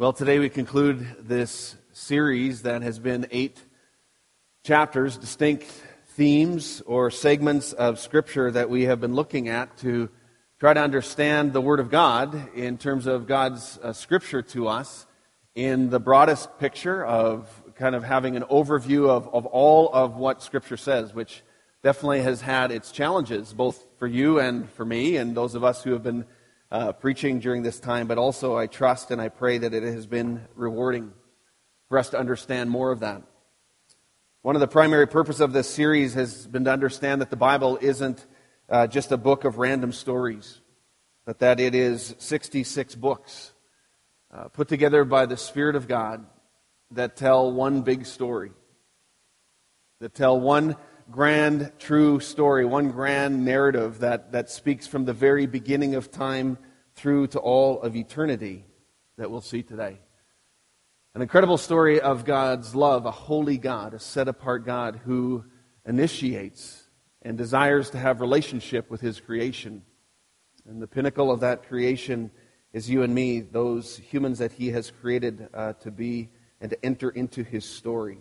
Well, 0.00 0.12
today 0.12 0.38
we 0.38 0.48
conclude 0.48 1.26
this 1.26 1.74
series 1.92 2.62
that 2.62 2.82
has 2.82 3.00
been 3.00 3.26
eight 3.32 3.60
chapters, 4.62 5.16
distinct 5.18 5.64
themes 6.10 6.80
or 6.86 7.10
segments 7.10 7.72
of 7.72 7.98
Scripture 7.98 8.48
that 8.52 8.70
we 8.70 8.84
have 8.84 9.00
been 9.00 9.16
looking 9.16 9.48
at 9.48 9.76
to 9.78 10.08
try 10.60 10.72
to 10.72 10.80
understand 10.80 11.52
the 11.52 11.60
Word 11.60 11.80
of 11.80 11.90
God 11.90 12.54
in 12.54 12.78
terms 12.78 13.08
of 13.08 13.26
God's 13.26 13.76
uh, 13.82 13.92
Scripture 13.92 14.40
to 14.40 14.68
us 14.68 15.04
in 15.56 15.90
the 15.90 15.98
broadest 15.98 16.60
picture 16.60 17.04
of 17.04 17.50
kind 17.74 17.96
of 17.96 18.04
having 18.04 18.36
an 18.36 18.44
overview 18.44 19.08
of, 19.08 19.28
of 19.34 19.46
all 19.46 19.92
of 19.92 20.14
what 20.14 20.44
Scripture 20.44 20.76
says, 20.76 21.12
which 21.12 21.42
definitely 21.82 22.22
has 22.22 22.40
had 22.40 22.70
its 22.70 22.92
challenges, 22.92 23.52
both 23.52 23.84
for 23.98 24.06
you 24.06 24.38
and 24.38 24.70
for 24.70 24.84
me, 24.84 25.16
and 25.16 25.36
those 25.36 25.56
of 25.56 25.64
us 25.64 25.82
who 25.82 25.90
have 25.90 26.04
been 26.04 26.24
uh, 26.70 26.92
preaching 26.92 27.40
during 27.40 27.62
this 27.62 27.80
time, 27.80 28.06
but 28.06 28.18
also 28.18 28.56
I 28.56 28.66
trust 28.66 29.10
and 29.10 29.20
I 29.20 29.28
pray 29.28 29.58
that 29.58 29.74
it 29.74 29.82
has 29.82 30.06
been 30.06 30.42
rewarding 30.54 31.12
for 31.88 31.98
us 31.98 32.10
to 32.10 32.18
understand 32.18 32.70
more 32.70 32.92
of 32.92 33.00
that. 33.00 33.22
One 34.42 34.54
of 34.54 34.60
the 34.60 34.68
primary 34.68 35.06
purposes 35.06 35.40
of 35.40 35.52
this 35.52 35.68
series 35.68 36.14
has 36.14 36.46
been 36.46 36.64
to 36.64 36.72
understand 36.72 37.20
that 37.20 37.30
the 37.30 37.36
Bible 37.36 37.78
isn't 37.80 38.24
uh, 38.68 38.86
just 38.86 39.12
a 39.12 39.16
book 39.16 39.44
of 39.44 39.58
random 39.58 39.92
stories, 39.92 40.60
but 41.24 41.38
that 41.40 41.58
it 41.60 41.74
is 41.74 42.14
66 42.18 42.94
books 42.94 43.52
uh, 44.32 44.48
put 44.48 44.68
together 44.68 45.04
by 45.04 45.26
the 45.26 45.36
Spirit 45.36 45.74
of 45.74 45.88
God 45.88 46.24
that 46.90 47.16
tell 47.16 47.52
one 47.52 47.82
big 47.82 48.06
story, 48.06 48.52
that 50.00 50.14
tell 50.14 50.38
one 50.38 50.76
grand, 51.10 51.72
true 51.78 52.20
story, 52.20 52.64
one 52.64 52.90
grand 52.90 53.44
narrative 53.44 54.00
that, 54.00 54.32
that 54.32 54.50
speaks 54.50 54.86
from 54.86 55.04
the 55.04 55.12
very 55.12 55.46
beginning 55.46 55.94
of 55.94 56.10
time 56.10 56.58
through 56.94 57.28
to 57.28 57.38
all 57.38 57.80
of 57.80 57.96
eternity 57.96 58.64
that 59.16 59.30
we'll 59.30 59.40
see 59.40 59.62
today. 59.62 60.00
An 61.14 61.22
incredible 61.22 61.58
story 61.58 62.00
of 62.00 62.24
God's 62.24 62.74
love, 62.74 63.06
a 63.06 63.10
holy 63.10 63.58
God, 63.58 63.94
a 63.94 63.98
set 63.98 64.28
apart 64.28 64.64
God 64.64 65.00
who 65.04 65.44
initiates 65.86 66.84
and 67.22 67.38
desires 67.38 67.90
to 67.90 67.98
have 67.98 68.20
relationship 68.20 68.90
with 68.90 69.00
his 69.00 69.18
creation. 69.18 69.82
And 70.68 70.80
the 70.82 70.86
pinnacle 70.86 71.30
of 71.30 71.40
that 71.40 71.66
creation 71.66 72.30
is 72.72 72.90
you 72.90 73.02
and 73.02 73.14
me, 73.14 73.40
those 73.40 73.96
humans 73.96 74.38
that 74.38 74.52
he 74.52 74.68
has 74.68 74.90
created 74.90 75.48
uh, 75.54 75.72
to 75.74 75.90
be 75.90 76.28
and 76.60 76.70
to 76.70 76.84
enter 76.84 77.10
into 77.10 77.42
his 77.42 77.64
story. 77.64 78.18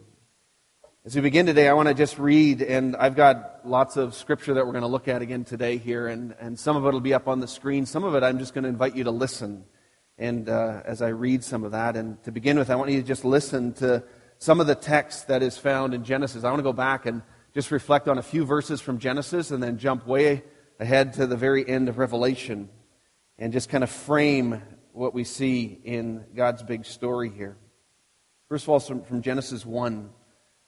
As 1.08 1.16
we 1.16 1.22
begin 1.22 1.45
today, 1.45 1.69
I 1.69 1.73
want 1.73 1.88
to 1.88 1.94
just 1.94 2.19
read, 2.19 2.61
and 2.61 2.94
I've 2.97 3.16
got 3.16 3.61
lots 3.63 3.95
of 3.95 4.13
scripture 4.13 4.55
that 4.55 4.66
we're 4.66 4.73
going 4.73 4.81
to 4.81 4.89
look 4.89 5.08
at 5.08 5.22
again 5.22 5.45
today 5.45 5.77
here, 5.77 6.05
and, 6.08 6.36
and 6.38 6.59
some 6.59 6.75
of 6.75 6.86
it 6.86 6.91
will 6.91 7.00
be 7.00 7.13
up 7.13 7.30
on 7.30 7.39
the 7.39 7.47
screen. 7.47 7.86
Some 7.86 8.03
of 8.03 8.13
it 8.13 8.23
I'm 8.23 8.39
just 8.39 8.53
going 8.53 8.63
to 8.63 8.69
invite 8.69 8.94
you 8.94 9.05
to 9.05 9.11
listen. 9.11 9.63
And 10.17 10.50
uh, 10.50 10.81
as 10.83 11.02
I 11.02 11.08
read 11.08 11.45
some 11.45 11.63
of 11.63 11.72
that, 11.72 11.95
and 11.95 12.22
to 12.25 12.31
begin 12.33 12.59
with, 12.59 12.69
I 12.69 12.75
want 12.75 12.91
you 12.91 13.00
to 13.00 13.08
just 13.08 13.23
listen 13.23 13.72
to 13.75 14.03
some 14.38 14.59
of 14.59 14.67
the 14.67 14.75
text 14.75 15.30
that 15.30 15.41
is 15.41 15.58
found 15.58 15.94
in 15.94 16.03
Genesis. 16.03 16.44
I 16.44 16.50
want 16.50 16.59
to 16.59 16.63
go 16.63 16.73
back 16.73 17.05
and 17.05 17.22
just 17.53 17.72
reflect 17.72 18.09
on 18.09 18.17
a 18.17 18.22
few 18.22 18.44
verses 18.44 18.81
from 18.81 19.00
Genesis 19.00 19.52
and 19.52 19.63
then 19.63 19.78
jump 19.78 20.05
way 20.05 20.44
ahead 20.78 21.13
to 21.13 21.25
the 21.25 21.38
very 21.38 21.66
end 21.66 21.88
of 21.88 22.00
Revelation 22.00 22.67
and 23.39 23.53
just 23.53 23.69
kind 23.69 23.85
of 23.85 23.89
frame 23.89 24.61
what 24.91 25.13
we 25.13 25.23
see 25.23 25.80
in 25.85 26.25
God's 26.35 26.63
big 26.63 26.83
story 26.83 27.30
here. 27.30 27.55
First 28.50 28.66
of 28.66 28.69
all, 28.72 28.80
from 28.81 29.22
Genesis 29.22 29.66
1 29.66 30.09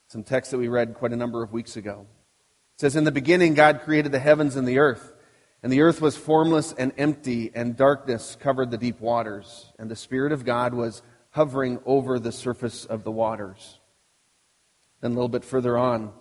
some 0.10 0.24
text 0.24 0.50
that 0.50 0.58
we 0.58 0.68
read 0.68 0.96
quite 0.96 1.14
a 1.14 1.16
number 1.16 1.44
of 1.44 1.54
weeks 1.54 1.78
ago. 1.78 2.08
It 2.76 2.82
says, 2.82 2.96
In 2.96 3.04
the 3.04 3.12
beginning, 3.12 3.54
God 3.54 3.82
created 3.82 4.12
the 4.12 4.20
heavens 4.20 4.56
and 4.56 4.68
the 4.68 4.80
earth. 4.80 5.14
And 5.62 5.72
the 5.72 5.82
earth 5.82 6.02
was 6.02 6.18
formless 6.18 6.74
and 6.74 6.94
empty, 6.98 7.52
and 7.54 7.78
darkness 7.78 8.36
covered 8.40 8.72
the 8.72 8.78
deep 8.78 9.00
waters. 9.02 9.72
And 9.78 9.92
the 9.92 9.96
Spirit 9.96 10.32
of 10.32 10.46
God 10.46 10.74
was 10.74 11.04
hovering 11.30 11.80
over 11.86 12.18
the 12.18 12.32
surface 12.32 12.86
of 12.86 13.04
the 13.04 13.12
waters. 13.12 13.78
Then 15.02 15.12
a 15.12 15.14
little 15.14 15.30
bit 15.30 15.44
further 15.44 15.78
on, 15.78 16.12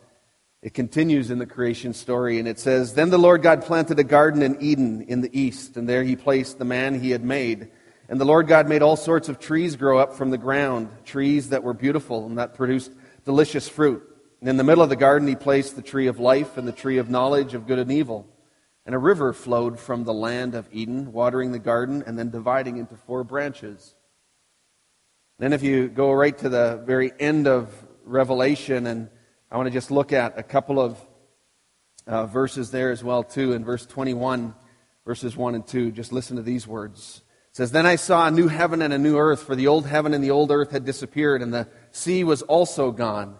it 0.61 0.75
continues 0.75 1.31
in 1.31 1.39
the 1.39 1.47
creation 1.47 1.95
story, 1.95 2.39
and 2.39 2.47
it 2.47 2.59
says, 2.59 2.93
Then 2.93 3.09
the 3.09 3.17
Lord 3.17 3.43
God 3.43 3.63
planted 3.63 3.99
a 3.99 4.05
garden 4.05 4.43
in 4.43 4.61
Eden 4.61 5.03
in 5.09 5.23
the 5.23 5.41
east, 5.41 5.79
and 5.79 5.89
there 5.89 6.03
he 6.03 6.15
placed 6.15 6.59
the 6.59 6.67
man 6.67 7.01
he 7.01 7.11
had 7.11 7.25
made. 7.25 7.71
And 8.11 8.21
the 8.21 8.27
Lord 8.27 8.49
God 8.49 8.69
made 8.69 8.83
all 8.83 8.97
sorts 8.97 9.31
of 9.31 9.39
trees 9.39 9.77
grow 9.77 9.99
up 9.99 10.13
from 10.13 10.29
the 10.31 10.37
ground, 10.37 10.91
trees 11.07 11.51
that 11.51 11.63
were 11.63 11.75
beautiful 11.75 12.27
and 12.27 12.37
that 12.37 12.55
produced 12.55 12.93
delicious 13.29 13.69
fruit. 13.69 14.03
And 14.41 14.49
in 14.49 14.57
the 14.57 14.65
middle 14.65 14.83
of 14.83 14.89
the 14.89 14.97
garden, 14.97 15.29
he 15.29 15.37
placed 15.37 15.77
the 15.77 15.83
tree 15.83 16.07
of 16.07 16.19
life 16.19 16.57
and 16.57 16.67
the 16.67 16.73
tree 16.73 16.97
of 16.97 17.11
knowledge 17.11 17.53
of 17.53 17.67
good 17.67 17.79
and 17.79 17.93
evil. 17.93 18.27
And 18.87 18.95
a 18.95 18.99
river 18.99 19.35
flowed 19.35 19.79
from 19.79 20.05
the 20.05 20.15
land 20.15 20.55
of 20.55 20.67
Eden, 20.73 21.13
watering 21.13 21.53
the 21.53 21.59
garden 21.59 22.03
and 22.07 22.19
then 22.19 22.31
dividing 22.31 22.79
into 22.79 22.97
four 22.97 23.25
branches. 23.25 23.95
Then, 25.39 25.53
if 25.53 25.63
you 25.63 25.89
go 25.89 26.11
right 26.11 26.37
to 26.39 26.49
the 26.49 26.83
very 26.87 27.13
end 27.21 27.47
of 27.47 27.71
Revelation, 28.03 28.87
and 28.87 29.11
I 29.51 29.59
want 29.59 29.67
to 29.67 29.75
just 29.75 29.91
look 29.91 30.15
at 30.15 30.39
a 30.39 30.43
couple 30.43 30.81
of 30.81 30.99
uh, 32.07 32.25
verses 32.25 32.71
there 32.71 32.91
as 32.91 33.05
well, 33.05 33.23
too. 33.23 33.53
In 33.53 33.63
verse 33.63 33.85
21, 33.85 34.55
verses 35.05 35.37
1 35.37 35.55
and 35.55 35.67
2, 35.67 35.93
just 35.93 36.15
listen 36.15 36.37
to 36.37 36.43
these 36.43 36.67
words. 36.67 37.21
It 37.51 37.57
says, 37.59 37.73
Then 37.73 37.85
I 37.85 37.97
saw 37.97 38.27
a 38.27 38.31
new 38.31 38.49
heaven 38.49 38.81
and 38.81 38.95
a 38.95 38.99
new 38.99 39.19
earth, 39.19 39.43
for 39.43 39.55
the 39.55 39.67
old 39.67 39.87
heaven 39.87 40.15
and 40.15 40.25
the 40.25 40.31
old 40.31 40.51
earth 40.51 40.71
had 40.71 40.87
disappeared, 40.87 41.43
and 41.43 41.53
the 41.53 41.69
sea 41.93 42.25
was 42.25 42.43
also 42.43 42.91
gone. 42.91 43.37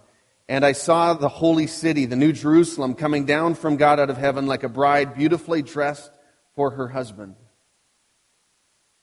And 0.49 0.65
I 0.65 0.73
saw 0.73 1.13
the 1.13 1.29
holy 1.29 1.67
city, 1.67 2.07
the 2.07 2.17
new 2.17 2.33
Jerusalem, 2.33 2.95
coming 2.95 3.27
down 3.27 3.55
from 3.55 3.77
God 3.77 4.01
out 4.01 4.09
of 4.09 4.17
heaven 4.17 4.47
like 4.47 4.63
a 4.63 4.69
bride 4.69 5.15
beautifully 5.15 5.63
dressed 5.63 6.11
for 6.55 6.71
her 6.71 6.89
husband. 6.89 7.37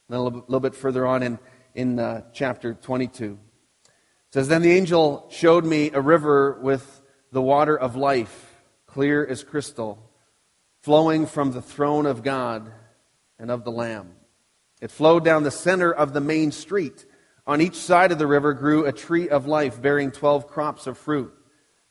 Then 0.09 0.19
a 0.19 0.23
little, 0.23 0.59
bit 0.59 0.75
further 0.75 1.05
on 1.05 1.23
in, 1.23 1.39
in 1.73 1.99
uh, 1.99 2.23
chapter 2.33 2.73
22. 2.73 3.37
It 3.85 3.89
says, 4.33 4.47
Then 4.47 4.61
the 4.61 4.71
angel 4.71 5.27
showed 5.29 5.65
me 5.65 5.91
a 5.91 6.01
river 6.01 6.59
with 6.61 7.01
the 7.31 7.41
water 7.41 7.77
of 7.77 7.95
life, 7.95 8.61
clear 8.87 9.25
as 9.25 9.43
crystal, 9.43 10.11
flowing 10.81 11.25
from 11.27 11.51
the 11.51 11.61
throne 11.61 12.05
of 12.05 12.23
God 12.23 12.71
and 13.37 13.51
of 13.51 13.63
the 13.63 13.71
Lamb. 13.71 14.13
It 14.81 14.91
flowed 14.91 15.23
down 15.23 15.43
the 15.43 15.51
center 15.51 15.91
of 15.91 16.13
the 16.13 16.21
main 16.21 16.51
street 16.51 17.05
on 17.47 17.61
each 17.61 17.75
side 17.75 18.11
of 18.11 18.17
the 18.17 18.27
river 18.27 18.53
grew 18.53 18.85
a 18.85 18.91
tree 18.91 19.29
of 19.29 19.47
life 19.47 19.81
bearing 19.81 20.11
12 20.11 20.47
crops 20.47 20.87
of 20.87 20.97
fruit. 20.97 21.33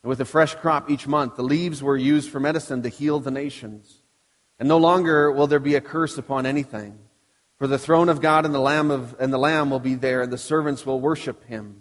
And 0.02 0.08
with 0.08 0.20
a 0.20 0.24
fresh 0.24 0.54
crop 0.54 0.90
each 0.90 1.06
month, 1.06 1.36
the 1.36 1.42
leaves 1.42 1.82
were 1.82 1.96
used 1.96 2.30
for 2.30 2.40
medicine 2.40 2.82
to 2.82 2.88
heal 2.88 3.20
the 3.20 3.30
nations. 3.30 4.02
And 4.58 4.68
no 4.68 4.78
longer 4.78 5.30
will 5.32 5.46
there 5.46 5.60
be 5.60 5.76
a 5.76 5.80
curse 5.80 6.18
upon 6.18 6.44
anything. 6.44 6.98
For 7.56 7.66
the 7.66 7.78
throne 7.78 8.08
of 8.08 8.20
God 8.20 8.44
and 8.44 8.54
the 8.54 8.60
Lamb, 8.60 8.90
of, 8.90 9.16
and 9.18 9.32
the 9.32 9.38
Lamb 9.38 9.70
will 9.70 9.80
be 9.80 9.94
there, 9.94 10.22
and 10.22 10.32
the 10.32 10.38
servants 10.38 10.84
will 10.84 11.00
worship 11.00 11.44
him. 11.44 11.80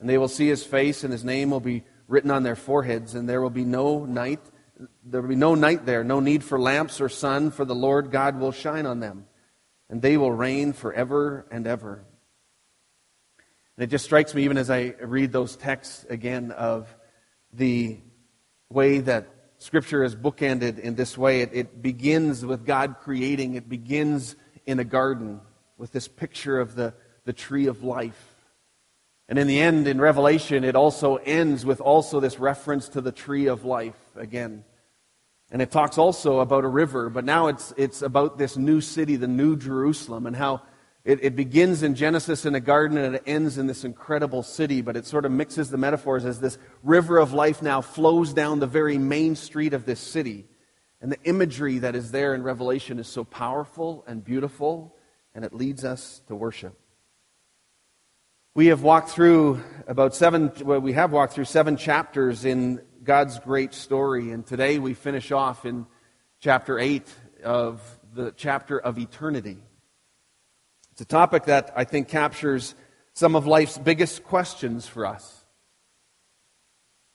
And 0.00 0.08
they 0.08 0.18
will 0.18 0.28
see 0.28 0.48
his 0.48 0.64
face, 0.64 1.04
and 1.04 1.12
his 1.12 1.24
name 1.24 1.50
will 1.50 1.60
be 1.60 1.84
written 2.08 2.30
on 2.30 2.42
their 2.42 2.56
foreheads, 2.56 3.14
and 3.14 3.28
there 3.28 3.40
will 3.40 3.50
be 3.50 3.64
no 3.64 4.04
night. 4.04 4.40
There 5.04 5.22
will 5.22 5.28
be 5.28 5.36
no 5.36 5.54
night 5.54 5.86
there, 5.86 6.02
no 6.02 6.20
need 6.20 6.42
for 6.42 6.58
lamps 6.58 7.00
or 7.00 7.08
sun, 7.08 7.52
for 7.52 7.64
the 7.64 7.74
Lord 7.74 8.10
God 8.10 8.40
will 8.40 8.52
shine 8.52 8.84
on 8.84 8.98
them, 8.98 9.26
and 9.88 10.02
they 10.02 10.16
will 10.16 10.32
reign 10.32 10.72
forever 10.72 11.46
and 11.50 11.66
ever. 11.66 12.04
And 13.80 13.88
it 13.88 13.90
just 13.90 14.04
strikes 14.04 14.34
me, 14.34 14.44
even 14.44 14.58
as 14.58 14.68
I 14.68 14.94
read 15.00 15.32
those 15.32 15.56
texts 15.56 16.04
again, 16.10 16.50
of 16.50 16.94
the 17.54 17.96
way 18.68 18.98
that 18.98 19.26
Scripture 19.56 20.04
is 20.04 20.14
bookended 20.14 20.78
in 20.78 20.96
this 20.96 21.16
way. 21.16 21.40
It, 21.40 21.52
it 21.54 21.80
begins 21.80 22.44
with 22.44 22.66
God 22.66 22.96
creating, 23.00 23.54
it 23.54 23.70
begins 23.70 24.36
in 24.66 24.80
a 24.80 24.84
garden 24.84 25.40
with 25.78 25.92
this 25.92 26.08
picture 26.08 26.60
of 26.60 26.74
the, 26.74 26.92
the 27.24 27.32
tree 27.32 27.68
of 27.68 27.82
life. 27.82 28.22
And 29.30 29.38
in 29.38 29.46
the 29.46 29.58
end, 29.58 29.88
in 29.88 29.98
Revelation, 29.98 30.62
it 30.62 30.76
also 30.76 31.16
ends 31.16 31.64
with 31.64 31.80
also 31.80 32.20
this 32.20 32.38
reference 32.38 32.90
to 32.90 33.00
the 33.00 33.12
tree 33.12 33.46
of 33.46 33.64
life 33.64 33.96
again. 34.14 34.62
And 35.50 35.62
it 35.62 35.70
talks 35.70 35.96
also 35.96 36.40
about 36.40 36.64
a 36.64 36.68
river, 36.68 37.08
but 37.08 37.24
now 37.24 37.46
it's, 37.46 37.72
it's 37.78 38.02
about 38.02 38.36
this 38.36 38.58
new 38.58 38.82
city, 38.82 39.16
the 39.16 39.26
new 39.26 39.56
Jerusalem, 39.56 40.26
and 40.26 40.36
how 40.36 40.60
it, 41.04 41.24
it, 41.24 41.36
begins 41.36 41.82
in 41.82 41.94
Genesis 41.94 42.44
in 42.44 42.54
a 42.54 42.60
garden 42.60 42.98
and 42.98 43.14
it 43.14 43.22
ends 43.24 43.56
in 43.56 43.66
this 43.66 43.84
incredible 43.84 44.42
city, 44.42 44.82
but 44.82 44.96
it 44.96 45.06
sort 45.06 45.24
of 45.24 45.32
mixes 45.32 45.70
the 45.70 45.78
metaphors 45.78 46.26
as 46.26 46.40
this 46.40 46.58
river 46.82 47.18
of 47.18 47.32
life 47.32 47.62
now 47.62 47.80
flows 47.80 48.34
down 48.34 48.60
the 48.60 48.66
very 48.66 48.98
main 48.98 49.34
street 49.34 49.72
of 49.72 49.86
this 49.86 50.00
city. 50.00 50.46
And 51.00 51.10
the 51.10 51.22
imagery 51.24 51.78
that 51.78 51.96
is 51.96 52.10
there 52.10 52.34
in 52.34 52.42
Revelation 52.42 52.98
is 52.98 53.08
so 53.08 53.24
powerful 53.24 54.04
and 54.06 54.22
beautiful, 54.22 54.94
and 55.34 55.42
it 55.42 55.54
leads 55.54 55.84
us 55.84 56.20
to 56.28 56.36
worship. 56.36 56.78
We 58.54 58.66
have 58.66 58.82
walked 58.82 59.08
through 59.08 59.62
about 59.86 60.14
seven, 60.14 60.52
well, 60.62 60.80
we 60.80 60.92
have 60.92 61.12
walked 61.12 61.32
through 61.32 61.46
seven 61.46 61.78
chapters 61.78 62.44
in 62.44 62.82
God's 63.02 63.38
great 63.38 63.72
story, 63.72 64.32
and 64.32 64.46
today 64.46 64.78
we 64.78 64.92
finish 64.92 65.32
off 65.32 65.64
in 65.64 65.86
chapter 66.40 66.78
eight 66.78 67.08
of 67.42 67.80
the 68.12 68.32
chapter 68.36 68.78
of 68.78 68.98
eternity. 68.98 69.62
It's 71.00 71.06
a 71.06 71.16
topic 71.16 71.44
that 71.44 71.72
I 71.74 71.84
think 71.84 72.08
captures 72.08 72.74
some 73.14 73.34
of 73.34 73.46
life's 73.46 73.78
biggest 73.78 74.22
questions 74.22 74.86
for 74.86 75.06
us. 75.06 75.46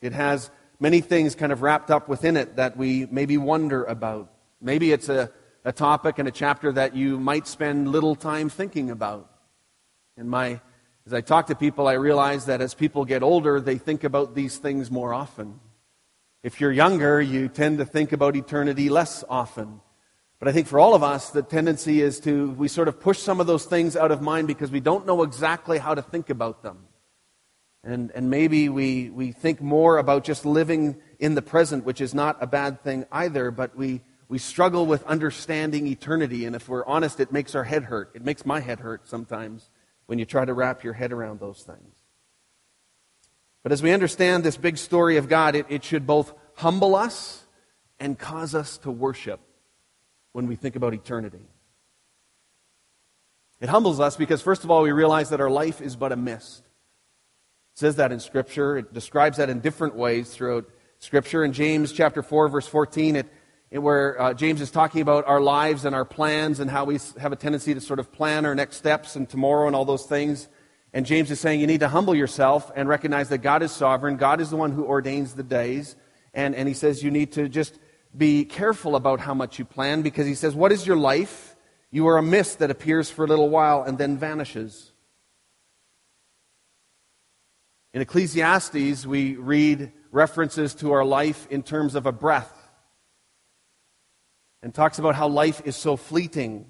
It 0.02 0.12
has 0.12 0.50
many 0.80 1.02
things 1.02 1.36
kind 1.36 1.52
of 1.52 1.62
wrapped 1.62 1.92
up 1.92 2.10
within 2.10 2.36
it 2.36 2.56
that 2.56 2.78
we 2.78 3.06
maybe 3.12 3.38
wonder 3.38 3.84
about. 3.84 4.34
Maybe 4.60 4.92
it's 4.92 5.08
a, 5.08 5.30
a 5.64 5.72
topic 5.72 6.18
and 6.18 6.28
a 6.28 6.32
chapter 6.32 6.72
that 6.72 6.96
you 6.96 7.20
might 7.20 7.46
spend 7.46 7.88
little 7.88 8.16
time 8.16 8.50
thinking 8.50 8.90
about. 8.90 9.30
In 10.18 10.28
my, 10.28 10.60
as 11.06 11.14
I 11.14 11.22
talk 11.22 11.46
to 11.46 11.56
people, 11.56 11.88
I 11.88 11.94
realize 11.94 12.48
that 12.48 12.62
as 12.62 12.74
people 12.74 13.06
get 13.06 13.22
older, 13.22 13.62
they 13.62 13.78
think 13.78 14.04
about 14.04 14.34
these 14.34 14.58
things 14.58 14.90
more 14.90 15.14
often. 15.14 15.60
If 16.42 16.60
you're 16.60 16.72
younger, 16.72 17.22
you 17.22 17.50
tend 17.50 17.78
to 17.78 17.86
think 17.86 18.14
about 18.14 18.36
eternity 18.36 18.90
less 18.90 19.24
often. 19.30 19.80
But 20.40 20.50
I 20.50 20.52
think 20.52 20.68
for 20.68 20.80
all 20.80 20.94
of 20.94 21.04
us, 21.04 21.30
the 21.30 21.42
tendency 21.42 22.02
is 22.02 22.20
to, 22.22 22.52
we 22.52 22.68
sort 22.68 22.88
of 22.88 23.00
push 23.00 23.20
some 23.20 23.40
of 23.40 23.48
those 23.48 23.66
things 23.66 23.96
out 23.96 24.12
of 24.12 24.22
mind 24.22 24.48
because 24.48 24.70
we 24.70 24.82
don't 24.82 25.06
know 25.06 25.24
exactly 25.24 25.78
how 25.78 25.96
to 25.96 26.02
think 26.02 26.30
about 26.30 26.62
them. 26.62 26.88
And, 27.84 28.12
and 28.12 28.30
maybe 28.30 28.68
we, 28.68 29.10
we 29.12 29.32
think 29.32 29.62
more 29.62 29.98
about 29.98 30.24
just 30.24 30.46
living 30.46 30.98
in 31.20 31.36
the 31.36 31.42
present, 31.42 31.86
which 31.86 32.02
is 32.02 32.14
not 32.14 32.38
a 32.42 32.48
bad 32.48 32.84
thing 32.84 33.06
either, 33.12 33.52
but 33.52 33.78
we, 33.78 34.02
we 34.28 34.40
struggle 34.40 34.86
with 34.86 35.04
understanding 35.04 35.88
eternity. 35.88 36.46
And 36.46 36.56
if 36.56 36.68
we're 36.68 36.86
honest, 36.86 37.20
it 37.20 37.32
makes 37.32 37.56
our 37.56 37.64
head 37.64 37.84
hurt. 37.84 38.12
It 38.16 38.26
makes 38.26 38.46
my 38.46 38.60
head 38.60 38.80
hurt 38.80 39.08
sometimes 39.08 39.70
when 40.08 40.20
you 40.20 40.26
try 40.26 40.44
to 40.44 40.54
wrap 40.54 40.84
your 40.84 40.94
head 40.94 41.14
around 41.14 41.40
those 41.40 41.62
things. 41.62 41.96
But 43.64 43.72
as 43.72 43.82
we 43.82 43.92
understand 43.92 44.44
this 44.44 44.58
big 44.58 44.78
story 44.78 45.18
of 45.18 45.30
God, 45.30 45.56
it, 45.56 45.66
it 45.70 45.84
should 45.84 46.06
both 46.06 46.34
humble 46.56 46.96
us 46.96 47.46
and 48.00 48.18
cause 48.20 48.54
us 48.54 48.78
to 48.80 48.92
worship 48.92 49.40
when 50.36 50.48
we 50.48 50.58
think 50.58 50.76
about 50.76 50.94
eternity. 50.94 51.48
It 53.62 53.70
humbles 53.70 54.02
us 54.02 54.18
because, 54.18 54.42
first 54.42 54.66
of 54.66 54.70
all, 54.70 54.82
we 54.82 54.92
realize 54.92 55.30
that 55.30 55.40
our 55.40 55.50
life 55.50 55.80
is 55.80 55.96
but 55.96 56.12
a 56.12 56.18
mist. 56.18 56.60
It 56.60 57.80
says 57.80 57.96
that 57.96 58.12
in 58.12 58.20
Scripture. 58.20 58.78
It 58.78 58.94
describes 58.94 59.38
that 59.38 59.50
in 59.50 59.62
different 59.62 59.96
ways 59.96 60.30
throughout 60.36 60.66
Scripture. 61.00 61.46
In 61.46 61.54
James 61.54 61.94
chapter 61.94 62.22
4, 62.22 62.50
verse 62.50 62.68
14, 62.68 63.16
it, 63.16 63.28
it 63.72 63.80
where 63.80 64.22
uh, 64.22 64.34
James 64.34 64.60
is 64.60 64.72
talking 64.72 65.00
about 65.00 65.26
our 65.26 65.40
lives 65.40 65.86
and 65.86 65.96
our 65.96 66.04
plans 66.04 66.60
and 66.60 66.70
how 66.70 66.84
we 66.84 67.00
have 67.18 67.32
a 67.32 67.38
tendency 67.38 67.74
to 67.74 67.80
sort 67.80 68.00
of 68.00 68.12
plan 68.12 68.46
our 68.46 68.56
next 68.56 68.76
steps 68.76 69.16
and 69.16 69.30
tomorrow 69.30 69.68
and 69.68 69.76
all 69.76 69.86
those 69.86 70.06
things. 70.06 70.50
And 70.92 71.06
James 71.06 71.32
is 71.32 71.40
saying 71.40 71.62
you 71.62 71.68
need 71.68 71.80
to 71.80 71.88
humble 71.88 72.14
yourself 72.14 72.74
and 72.76 72.90
recognize 72.90 73.30
that 73.30 73.38
God 73.38 73.64
is 73.64 73.72
sovereign. 73.72 74.18
God 74.18 74.42
is 74.42 74.50
the 74.50 74.58
one 74.58 74.74
who 74.74 74.84
ordains 74.84 75.34
the 75.34 75.44
days. 75.44 75.96
And, 76.34 76.54
and 76.56 76.68
he 76.68 76.74
says 76.74 77.02
you 77.02 77.10
need 77.10 77.32
to 77.34 77.48
just 77.48 77.80
be 78.18 78.46
careful 78.46 78.96
about 78.96 79.20
how 79.20 79.34
much 79.34 79.60
you 79.60 79.66
plan 79.66 80.02
because 80.02 80.26
he 80.26 80.36
says, 80.36 80.56
What 80.56 80.72
is 80.72 80.86
your 80.86 80.96
life? 80.96 81.56
You 81.92 82.08
are 82.08 82.18
a 82.18 82.24
mist 82.24 82.60
that 82.60 82.72
appears 82.72 83.10
for 83.10 83.26
a 83.26 83.28
little 83.28 83.50
while 83.50 83.84
and 83.84 83.98
then 83.98 84.18
vanishes. 84.18 84.92
In 87.94 88.02
Ecclesiastes, 88.02 89.06
we 89.06 89.36
read 89.36 89.94
references 90.12 90.74
to 90.76 90.92
our 90.92 91.06
life 91.06 91.48
in 91.50 91.64
terms 91.64 91.96
of 91.96 92.06
a 92.06 92.12
breath 92.12 92.52
and 94.62 94.74
talks 94.74 95.00
about 95.00 95.16
how 95.16 95.28
life 95.28 95.62
is 95.64 95.76
so 95.76 95.96
fleeting. 95.96 96.66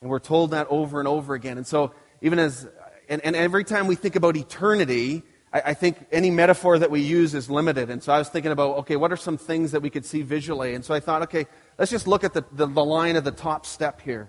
And 0.00 0.10
we're 0.10 0.20
told 0.20 0.52
that 0.52 0.68
over 0.70 1.00
and 1.00 1.08
over 1.08 1.34
again. 1.34 1.56
And 1.56 1.66
so, 1.66 1.92
even 2.20 2.38
as 2.38 2.68
and, 3.08 3.24
and 3.24 3.34
every 3.34 3.64
time 3.64 3.86
we 3.86 3.96
think 3.96 4.16
about 4.16 4.36
eternity, 4.36 5.22
I, 5.54 5.62
I, 5.66 5.74
think 5.74 6.04
any 6.10 6.30
metaphor 6.32 6.80
that 6.80 6.90
we 6.90 7.00
use 7.00 7.32
is 7.34 7.48
limited. 7.48 7.88
And 7.88 8.02
so 8.02 8.12
I 8.12 8.18
was 8.18 8.28
thinking 8.28 8.50
about, 8.50 8.78
okay, 8.78 8.96
what 8.96 9.12
are 9.12 9.16
some 9.16 9.38
things 9.38 9.70
that 9.70 9.80
we 9.80 9.88
could 9.88 10.04
see 10.04 10.22
visually? 10.22 10.74
And 10.74 10.84
so 10.84 10.92
I 10.92 11.00
thought, 11.00 11.22
okay, 11.22 11.46
let's 11.78 11.92
just 11.92 12.08
look 12.08 12.24
at 12.24 12.34
the, 12.34 12.44
the, 12.52 12.66
the 12.66 12.84
line 12.84 13.14
of 13.14 13.22
the 13.22 13.30
top 13.30 13.64
step 13.64 14.02
here. 14.02 14.28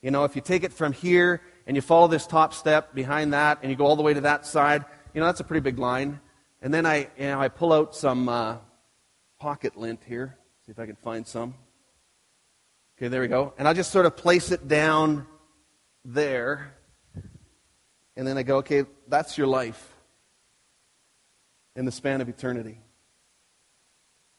You 0.00 0.10
know, 0.10 0.24
if 0.24 0.34
you 0.34 0.40
take 0.40 0.64
it 0.64 0.72
from 0.72 0.92
here 0.92 1.42
and 1.66 1.76
you 1.76 1.82
follow 1.82 2.08
this 2.08 2.26
top 2.26 2.54
step 2.54 2.94
behind 2.94 3.34
that 3.34 3.58
and 3.62 3.70
you 3.70 3.76
go 3.76 3.84
all 3.84 3.96
the 3.96 4.02
way 4.02 4.14
to 4.14 4.22
that 4.22 4.46
side, 4.46 4.84
you 5.14 5.20
know, 5.20 5.26
that's 5.26 5.40
a 5.40 5.44
pretty 5.44 5.60
big 5.60 5.78
line. 5.78 6.20
And 6.62 6.72
then 6.72 6.86
I, 6.86 7.08
you 7.18 7.26
know, 7.26 7.40
I 7.40 7.48
pull 7.48 7.72
out 7.72 7.94
some 7.94 8.28
uh, 8.28 8.56
pocket 9.38 9.76
lint 9.76 10.00
here. 10.06 10.38
See 10.64 10.72
if 10.72 10.78
I 10.78 10.86
can 10.86 10.96
find 10.96 11.26
some. 11.26 11.54
Okay, 12.96 13.08
there 13.08 13.20
we 13.20 13.28
go. 13.28 13.52
And 13.58 13.68
I 13.68 13.74
just 13.74 13.90
sort 13.90 14.06
of 14.06 14.16
place 14.16 14.50
it 14.50 14.68
down 14.68 15.26
there. 16.04 16.74
And 18.16 18.26
then 18.26 18.38
I 18.38 18.42
go, 18.42 18.58
okay, 18.58 18.84
that's 19.06 19.36
your 19.36 19.46
life 19.46 19.91
in 21.76 21.84
the 21.84 21.92
span 21.92 22.20
of 22.20 22.28
eternity. 22.28 22.78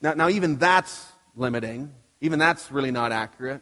Now, 0.01 0.13
now 0.13 0.29
even 0.29 0.57
that's 0.57 1.11
limiting. 1.35 1.91
Even 2.21 2.39
that's 2.39 2.71
really 2.71 2.91
not 2.91 3.11
accurate. 3.11 3.61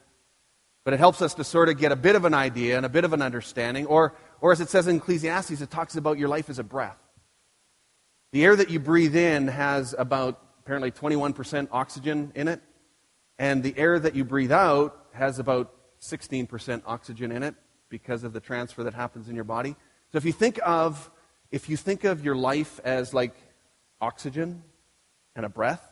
But 0.83 0.93
it 0.93 0.99
helps 0.99 1.21
us 1.21 1.35
to 1.35 1.43
sort 1.43 1.69
of 1.69 1.77
get 1.77 1.91
a 1.91 1.95
bit 1.95 2.15
of 2.15 2.25
an 2.25 2.33
idea 2.33 2.77
and 2.77 2.85
a 2.85 2.89
bit 2.89 3.03
of 3.03 3.13
an 3.13 3.21
understanding. 3.21 3.85
Or, 3.85 4.15
or 4.39 4.51
as 4.51 4.61
it 4.61 4.69
says 4.69 4.87
in 4.87 4.97
Ecclesiastes, 4.97 5.61
it 5.61 5.69
talks 5.69 5.95
about 5.95 6.17
your 6.17 6.27
life 6.27 6.49
as 6.49 6.59
a 6.59 6.63
breath. 6.63 6.97
The 8.31 8.43
air 8.43 8.55
that 8.55 8.69
you 8.69 8.79
breathe 8.79 9.15
in 9.15 9.47
has 9.47 9.93
about 9.97 10.41
apparently 10.59 10.91
21% 10.91 11.67
oxygen 11.71 12.31
in 12.35 12.47
it. 12.47 12.61
And 13.37 13.61
the 13.63 13.77
air 13.77 13.99
that 13.99 14.15
you 14.15 14.23
breathe 14.23 14.51
out 14.51 14.97
has 15.13 15.39
about 15.39 15.73
16% 16.01 16.81
oxygen 16.85 17.31
in 17.31 17.43
it 17.43 17.55
because 17.89 18.23
of 18.23 18.33
the 18.33 18.39
transfer 18.39 18.83
that 18.83 18.93
happens 18.93 19.29
in 19.29 19.35
your 19.35 19.43
body. 19.43 19.75
So 20.11 20.17
if 20.17 20.25
you 20.25 20.31
think 20.31 20.59
of 20.63 21.09
if 21.51 21.67
you 21.67 21.75
think 21.75 22.05
of 22.05 22.23
your 22.23 22.35
life 22.35 22.79
as 22.85 23.13
like 23.13 23.35
oxygen 24.01 24.63
and 25.35 25.45
a 25.45 25.49
breath, 25.49 25.87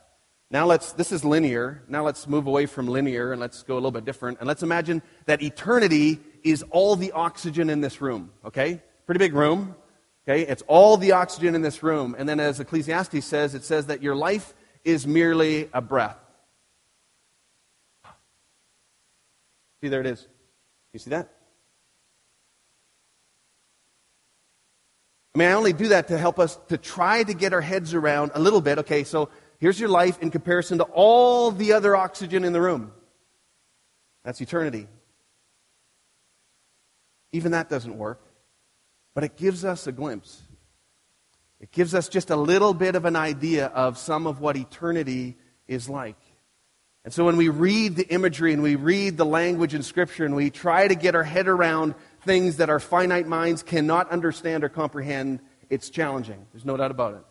now 0.52 0.66
let's 0.66 0.94
this 0.94 1.12
is 1.12 1.24
linear. 1.24 1.84
Now 1.88 2.04
let's 2.04 2.28
move 2.28 2.48
away 2.48 2.66
from 2.66 2.88
linear 2.88 3.32
and 3.32 3.40
let's 3.40 3.62
go 3.64 3.76
a 3.76 3.76
little 3.76 3.92
bit 3.92 4.04
different. 4.04 4.40
And 4.40 4.48
let's 4.48 4.64
imagine 4.64 5.04
that 5.26 5.44
eternity 5.44 6.20
is 6.44 6.64
all 6.72 6.96
the 6.96 7.12
oxygen 7.12 7.70
in 7.70 7.82
this 7.82 8.02
room, 8.02 8.32
okay? 8.44 8.82
Pretty 9.06 9.20
big 9.20 9.34
room. 9.34 9.76
Okay? 10.28 10.42
It's 10.44 10.64
all 10.68 10.98
the 10.98 11.14
oxygen 11.14 11.56
in 11.56 11.62
this 11.62 11.82
room. 11.82 12.16
And 12.18 12.28
then 12.28 12.40
as 12.40 12.60
Ecclesiastes 12.60 13.26
says, 13.26 13.56
it 13.56 13.64
says 13.64 13.88
that 13.88 14.04
your 14.04 14.16
life 14.16 14.54
is 14.84 15.08
merely 15.08 15.70
a 15.74 15.82
breath. 15.82 16.18
See, 19.82 19.90
there 19.90 20.02
it 20.02 20.08
is. 20.08 20.28
You 20.94 21.00
see 21.00 21.12
that? 21.12 21.32
I 25.36 25.38
mean, 25.38 25.48
I 25.48 25.52
only 25.54 25.74
do 25.74 25.90
that 25.90 26.08
to 26.08 26.18
help 26.18 26.40
us 26.40 26.58
to 26.70 26.78
try 26.78 27.24
to 27.24 27.34
get 27.34 27.54
our 27.54 27.62
heads 27.62 27.94
around 27.94 28.32
a 28.34 28.40
little 28.40 28.62
bit. 28.62 28.80
Okay, 28.80 29.04
so 29.04 29.30
here's 29.60 29.80
your 29.80 29.90
life 29.90 30.20
in 30.22 30.32
comparison 30.32 30.80
to 30.80 30.86
all 30.86 31.52
the 31.52 31.74
other 31.74 31.96
oxygen 31.96 32.44
in 32.44 32.54
the 32.54 32.62
room. 32.62 32.92
That's 34.24 34.42
eternity. 34.42 34.88
Even 37.32 37.52
that 37.52 37.70
doesn't 37.70 37.96
work. 37.96 38.22
But 39.14 39.24
it 39.24 39.38
gives 39.38 39.64
us 39.66 39.86
a 39.86 39.92
glimpse. 39.92 40.42
It 41.60 41.72
gives 41.72 41.94
us 41.94 42.08
just 42.10 42.30
a 42.30 42.36
little 42.36 42.74
bit 42.74 42.96
of 42.96 43.06
an 43.06 43.16
idea 43.16 43.68
of 43.68 43.98
some 43.98 44.26
of 44.28 44.40
what 44.40 44.56
eternity 44.56 45.38
is 45.68 45.90
like. 45.90 46.18
And 47.06 47.14
so 47.14 47.26
when 47.26 47.38
we 47.38 47.50
read 47.50 47.96
the 47.96 48.08
imagery 48.08 48.54
and 48.54 48.62
we 48.62 48.76
read 48.76 49.18
the 49.18 49.26
language 49.26 49.74
in 49.74 49.84
Scripture 49.84 50.26
and 50.26 50.36
we 50.36 50.50
try 50.50 50.88
to 50.88 50.96
get 50.96 51.16
our 51.16 51.24
head 51.24 51.48
around 51.48 51.96
things 52.26 52.58
that 52.58 52.70
our 52.70 52.80
finite 52.80 53.26
minds 53.28 53.64
cannot 53.64 54.10
understand 54.10 54.64
or 54.64 54.70
comprehend, 54.70 55.40
it's 55.70 55.90
challenging. 55.90 56.46
There's 56.52 56.66
no 56.66 56.76
doubt 56.76 56.92
about 56.92 57.16
it. 57.16 57.24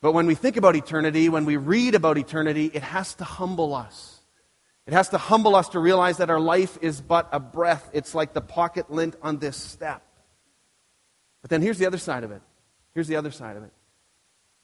But 0.00 0.12
when 0.12 0.26
we 0.26 0.34
think 0.34 0.56
about 0.56 0.74
eternity, 0.74 1.28
when 1.28 1.44
we 1.44 1.56
read 1.56 1.94
about 1.94 2.18
eternity, 2.18 2.70
it 2.74 2.82
has 2.82 3.14
to 3.14 3.24
humble 3.24 3.72
us. 3.72 4.20
It 4.84 4.92
has 4.94 5.10
to 5.10 5.18
humble 5.18 5.54
us 5.54 5.68
to 5.70 5.78
realize 5.78 6.16
that 6.16 6.28
our 6.28 6.40
life 6.40 6.76
is 6.82 7.00
but 7.00 7.28
a 7.30 7.38
breath. 7.38 7.88
It's 7.92 8.14
like 8.14 8.32
the 8.32 8.40
pocket 8.40 8.90
lint 8.90 9.14
on 9.22 9.38
this 9.38 9.56
step. 9.56 10.02
But 11.40 11.50
then 11.50 11.62
here's 11.62 11.78
the 11.78 11.86
other 11.86 11.98
side 11.98 12.24
of 12.24 12.32
it. 12.32 12.42
Here's 12.94 13.06
the 13.06 13.14
other 13.14 13.30
side 13.30 13.56
of 13.56 13.62
it. 13.62 13.72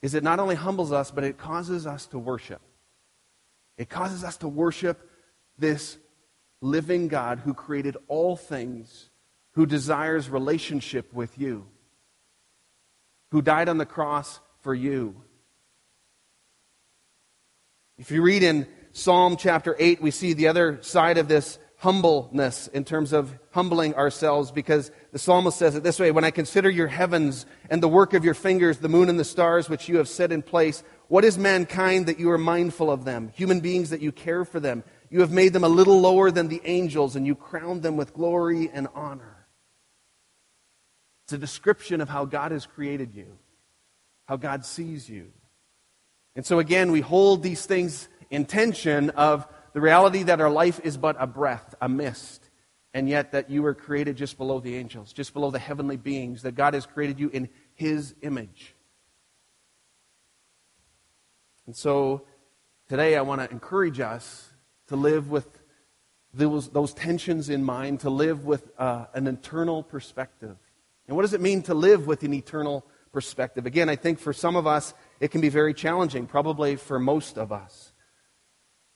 Is 0.03 0.15
it 0.15 0.25
not 0.25 0.41
only 0.41 0.57
humbles 0.57 0.91
us, 0.91 1.13
but 1.13 1.23
it 1.23 1.39
causes 1.39 1.87
us 1.87 2.07
to 2.09 2.19
worship. 2.19 2.61
It 3.79 3.89
causes 3.89 4.25
us 4.25 4.37
to 4.39 4.49
worship 4.49 5.09
this 5.57 5.97
living 6.61 7.09
God 7.09 7.39
who 7.39 7.55
created 7.55 7.97
all 8.09 8.37
things, 8.37 9.09
who 9.53 9.65
desires 9.65 10.29
relationship 10.29 11.15
with 11.15 11.39
you, 11.39 11.65
who 13.31 13.41
died 13.41 13.69
on 13.69 13.79
the 13.79 13.87
cross 13.87 14.41
for 14.61 14.75
you. 14.75 15.23
If 17.97 18.11
you 18.11 18.21
read 18.23 18.43
in 18.43 18.67
Psalm 18.93 19.37
chapter 19.37 19.77
8, 19.79 20.03
we 20.03 20.11
see 20.11 20.33
the 20.33 20.49
other 20.49 20.83
side 20.83 21.19
of 21.19 21.29
this 21.29 21.59
humbleness 21.79 22.67
in 22.69 22.85
terms 22.85 23.13
of 23.13 23.33
humbling 23.53 23.95
ourselves 23.95 24.51
because 24.51 24.91
the 25.13 25.19
psalmist 25.19 25.57
says 25.57 25.77
it 25.77 25.85
this 25.85 26.01
way 26.01 26.11
When 26.11 26.25
I 26.25 26.31
consider 26.31 26.69
your 26.69 26.89
heavens 26.89 27.47
and 27.71 27.83
the 27.83 27.89
work 27.89 28.15
of 28.15 28.25
your 28.25 28.35
fingers, 28.35 28.79
the 28.79 28.89
moon 28.89 29.09
and 29.09 29.19
the 29.19 29.25
stars 29.25 29.69
which 29.69 29.89
you 29.89 29.99
have 29.99 30.09
set 30.09 30.33
in 30.33 30.43
place, 30.43 30.83
what 31.09 31.25
is 31.25 31.39
mankind 31.39 32.07
that 32.07 32.21
you 32.21 32.31
are 32.31 32.39
mindful 32.39 32.91
of 32.91 33.05
them? 33.05 33.33
Human 33.35 33.61
beings 33.61 33.91
that 33.91 34.03
you 34.03 34.13
care 34.13 34.45
for 34.45 34.61
them. 34.61 34.85
You 35.11 35.21
have 35.23 35.33
made 35.33 35.55
them 35.55 35.65
a 35.65 35.69
little 35.69 36.01
lower 36.01 36.31
than 36.31 36.49
the 36.49 36.61
angels, 36.65 37.17
and 37.17 37.27
you 37.27 37.35
crowned 37.35 37.83
them 37.83 37.97
with 37.97 38.13
glory 38.13 38.71
and 38.73 38.89
honor. 38.95 39.47
It's 41.25 41.33
a 41.33 41.39
description 41.39 42.03
of 42.03 42.11
how 42.11 42.27
God 42.27 42.53
has 42.53 42.67
created 42.67 43.15
you, 43.15 43.39
how 44.27 44.37
God 44.37 44.67
sees 44.67 45.09
you. 45.09 45.33
And 46.37 46.45
so, 46.45 46.59
again, 46.59 46.93
we 46.93 47.01
hold 47.01 47.43
these 47.43 47.65
things 47.65 48.09
in 48.31 48.45
tension 48.45 49.11
of 49.11 49.47
the 49.73 49.81
reality 49.81 50.25
that 50.25 50.41
our 50.41 50.51
life 50.51 50.79
is 50.85 50.99
but 50.99 51.17
a 51.19 51.27
breath, 51.27 51.75
a 51.81 51.89
mist, 51.89 52.49
and 52.93 53.09
yet 53.09 53.33
that 53.33 53.51
you 53.51 53.63
were 53.63 53.75
created 53.75 54.17
just 54.17 54.37
below 54.37 54.61
the 54.61 54.77
angels, 54.77 55.13
just 55.13 55.33
below 55.33 55.51
the 55.51 55.59
heavenly 55.59 55.97
beings, 55.97 56.43
that 56.43 56.55
God 56.55 56.75
has 56.75 56.85
created 56.85 57.19
you 57.19 57.29
in 57.31 57.49
His 57.75 58.15
image. 58.23 58.75
And 61.69 61.77
so 61.77 62.23
today 62.89 63.15
I 63.15 63.21
want 63.21 63.43
to 63.43 63.51
encourage 63.51 64.01
us 64.01 64.49
to 64.87 64.97
live 64.97 65.31
with 65.31 65.47
those, 66.33 66.71
those 66.71 66.95
tensions 66.95 67.51
in 67.51 67.63
mind, 67.63 68.01
to 68.01 68.09
live 68.09 68.47
with 68.47 68.71
uh, 68.79 69.05
an 69.13 69.27
eternal 69.27 69.83
perspective. 69.83 70.57
And 71.07 71.15
what 71.15 71.25
does 71.25 71.35
it 71.35 71.43
mean 71.43 71.61
to 71.65 71.75
live 71.75 72.07
with 72.07 72.23
an 72.23 72.33
eternal 72.33 72.87
perspective? 73.13 73.67
Again, 73.67 73.91
I 73.91 73.97
think 73.97 74.19
for 74.19 74.33
some 74.33 74.57
of 74.57 74.67
us, 74.67 74.95
it 75.21 75.31
can 75.31 75.43
be 75.43 75.51
very 75.51 75.75
challenging, 75.75 76.27
probably 76.27 76.77
for 76.77 76.99
most 76.99 77.37
of 77.37 77.53
us. 77.53 77.93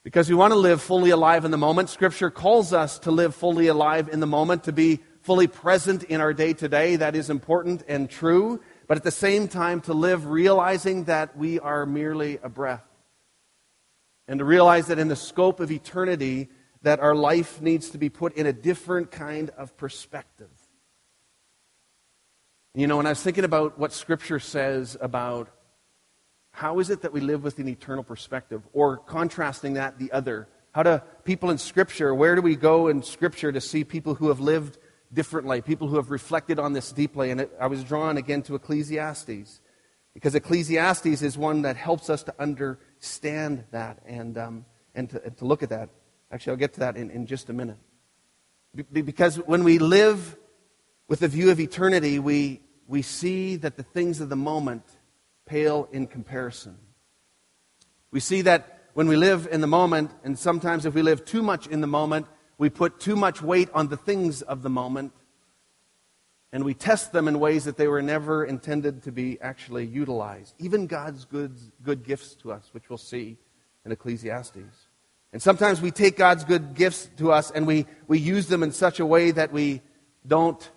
Because 0.03 0.31
we 0.31 0.35
want 0.35 0.55
to 0.55 0.59
live 0.59 0.81
fully 0.81 1.11
alive 1.11 1.45
in 1.45 1.51
the 1.51 1.59
moment. 1.59 1.91
Scripture 1.91 2.31
calls 2.31 2.73
us 2.73 2.99
to 3.01 3.11
live 3.11 3.35
fully 3.35 3.67
alive 3.67 4.09
in 4.11 4.21
the 4.21 4.27
moment, 4.27 4.65
to 4.65 4.73
be 4.73 5.01
fully 5.21 5.47
present 5.47 6.05
in 6.05 6.23
our 6.23 6.33
day 6.33 6.55
to 6.55 6.69
day. 6.71 6.97
That 6.97 7.17
is 7.17 7.29
important 7.29 7.85
and 7.87 8.09
true. 8.09 8.63
But 8.87 8.97
at 8.97 9.05
the 9.05 9.11
same 9.11 9.49
time, 9.49 9.81
to 9.83 9.95
live 9.95 10.27
realizing 10.27 11.05
that 11.05 11.37
we 11.37 11.59
are 11.61 11.87
merely 11.87 12.39
a 12.43 12.49
breath. 12.49 12.85
And 14.29 14.39
to 14.39 14.45
realize 14.45 14.87
that 14.87 14.99
in 14.99 15.09
the 15.09 15.17
scope 15.17 15.61
of 15.61 15.71
eternity, 15.71 16.49
that 16.83 17.01
our 17.01 17.15
life 17.15 17.61
needs 17.61 17.91
to 17.91 17.99
be 17.99 18.09
put 18.09 18.35
in 18.37 18.47
a 18.47 18.53
different 18.53 19.11
kind 19.11 19.51
of 19.51 19.77
perspective. 19.77 20.51
You 22.75 22.87
know, 22.87 22.97
when 22.97 23.07
I 23.07 23.11
was 23.11 23.23
thinking 23.23 23.45
about 23.45 23.79
what 23.79 23.93
Scripture 23.93 24.39
says 24.39 24.97
about 25.01 25.49
how 26.53 26.79
is 26.79 26.91
it 26.91 27.03
that 27.03 27.13
we 27.13 27.21
live 27.21 27.43
with 27.43 27.59
an 27.59 27.69
eternal 27.69 28.05
perspective, 28.05 28.63
or 28.73 28.99
contrasting 28.99 29.75
that 29.75 29.99
the 29.99 30.13
other, 30.13 30.49
how 30.73 30.83
do 30.83 31.01
people 31.25 31.51
in 31.51 31.59
Scripture, 31.59 32.15
where 32.15 32.35
do 32.35 32.43
we 32.43 32.57
go 32.57 32.89
in 32.89 33.03
Scripture 33.03 33.53
to 33.53 33.61
see 33.61 33.85
people 33.85 34.15
who 34.15 34.29
have 34.29 34.41
lived 34.41 34.79
differently, 35.13 35.61
people 35.61 35.89
who 35.89 35.97
have 35.97 36.11
reflected 36.11 36.59
on 36.59 36.73
this 36.73 36.93
deeply? 36.93 37.31
And 37.31 37.43
it, 37.43 37.53
I 37.61 37.67
was 37.67 37.85
drawn 37.85 38.17
again 38.17 38.43
to 38.43 38.55
Ecclesiastes, 38.55 39.61
because 40.15 40.35
Ecclesiastes 40.35 41.23
is 41.23 41.39
one 41.39 41.63
that 41.63 41.77
helps 41.77 42.11
us 42.11 42.23
to 42.25 42.35
understand 42.39 43.65
that 43.71 44.01
and, 44.07 44.37
um, 44.37 44.67
and, 44.95 45.09
to, 45.11 45.25
and 45.25 45.37
to 45.39 45.45
look 45.45 45.63
at 45.63 45.71
that. 45.71 45.89
Actually, 46.31 46.53
I'll 46.53 46.59
get 46.59 46.75
to 46.75 46.81
that 46.81 46.97
in, 46.97 47.11
in 47.11 47.27
just 47.27 47.51
a 47.51 47.53
minute. 47.53 47.79
Because 48.93 49.37
when 49.37 49.65
we 49.65 49.79
live 49.79 50.37
with 51.09 51.23
a 51.23 51.29
view 51.29 51.51
of 51.51 51.61
eternity, 51.61 52.19
we, 52.19 52.63
we 52.87 53.03
see 53.03 53.57
that 53.57 53.77
the 53.77 53.83
things 53.83 54.21
of 54.21 54.31
the 54.31 54.37
moment 54.37 54.85
pale 55.45 55.89
in 55.93 56.07
comparison. 56.07 56.79
We 58.11 58.21
see 58.21 58.43
that 58.43 58.89
when 58.95 59.09
we 59.09 59.17
live 59.17 59.49
in 59.51 59.61
the 59.61 59.67
moment, 59.67 60.11
and 60.25 60.39
sometimes 60.39 60.87
if 60.87 60.95
we 60.95 61.03
live 61.03 61.25
too 61.25 61.43
much 61.43 61.67
in 61.67 61.81
the 61.81 61.87
moment, 61.87 62.27
we 62.63 62.71
put 62.71 63.01
too 63.01 63.17
much 63.17 63.43
weight 63.43 63.69
on 63.75 63.89
the 63.89 63.97
things 63.97 64.41
of 64.41 64.63
the 64.63 64.71
moment, 64.71 65.13
and 66.53 66.63
we 66.63 66.75
test 66.75 67.11
them 67.11 67.27
in 67.27 67.41
ways 67.41 67.65
that 67.65 67.77
they 67.77 67.89
were 67.89 68.01
never 68.01 68.45
intended 68.45 69.03
to 69.03 69.11
be 69.11 69.37
actually 69.41 69.85
utilized. 69.85 70.55
Even 70.61 70.87
God's 70.87 71.25
good, 71.25 71.59
good 71.83 72.05
gifts 72.05 72.37
to 72.37 72.53
us, 72.53 72.69
which 72.71 72.89
we'll 72.89 72.99
see 72.99 73.37
in 73.85 73.91
Ecclesiastes. 73.91 74.87
And 75.33 75.43
sometimes 75.43 75.81
we 75.81 75.91
take 75.91 76.17
God's 76.17 76.45
good 76.45 76.75
gifts 76.75 77.11
to 77.17 77.33
us 77.33 77.51
and 77.51 77.67
we, 77.67 77.85
we 78.07 78.21
use 78.21 78.47
them 78.47 78.63
in 78.63 78.71
such 78.71 79.01
a 79.01 79.07
way 79.07 79.33
that 79.33 79.51
we 79.51 79.83
don't 80.25 80.71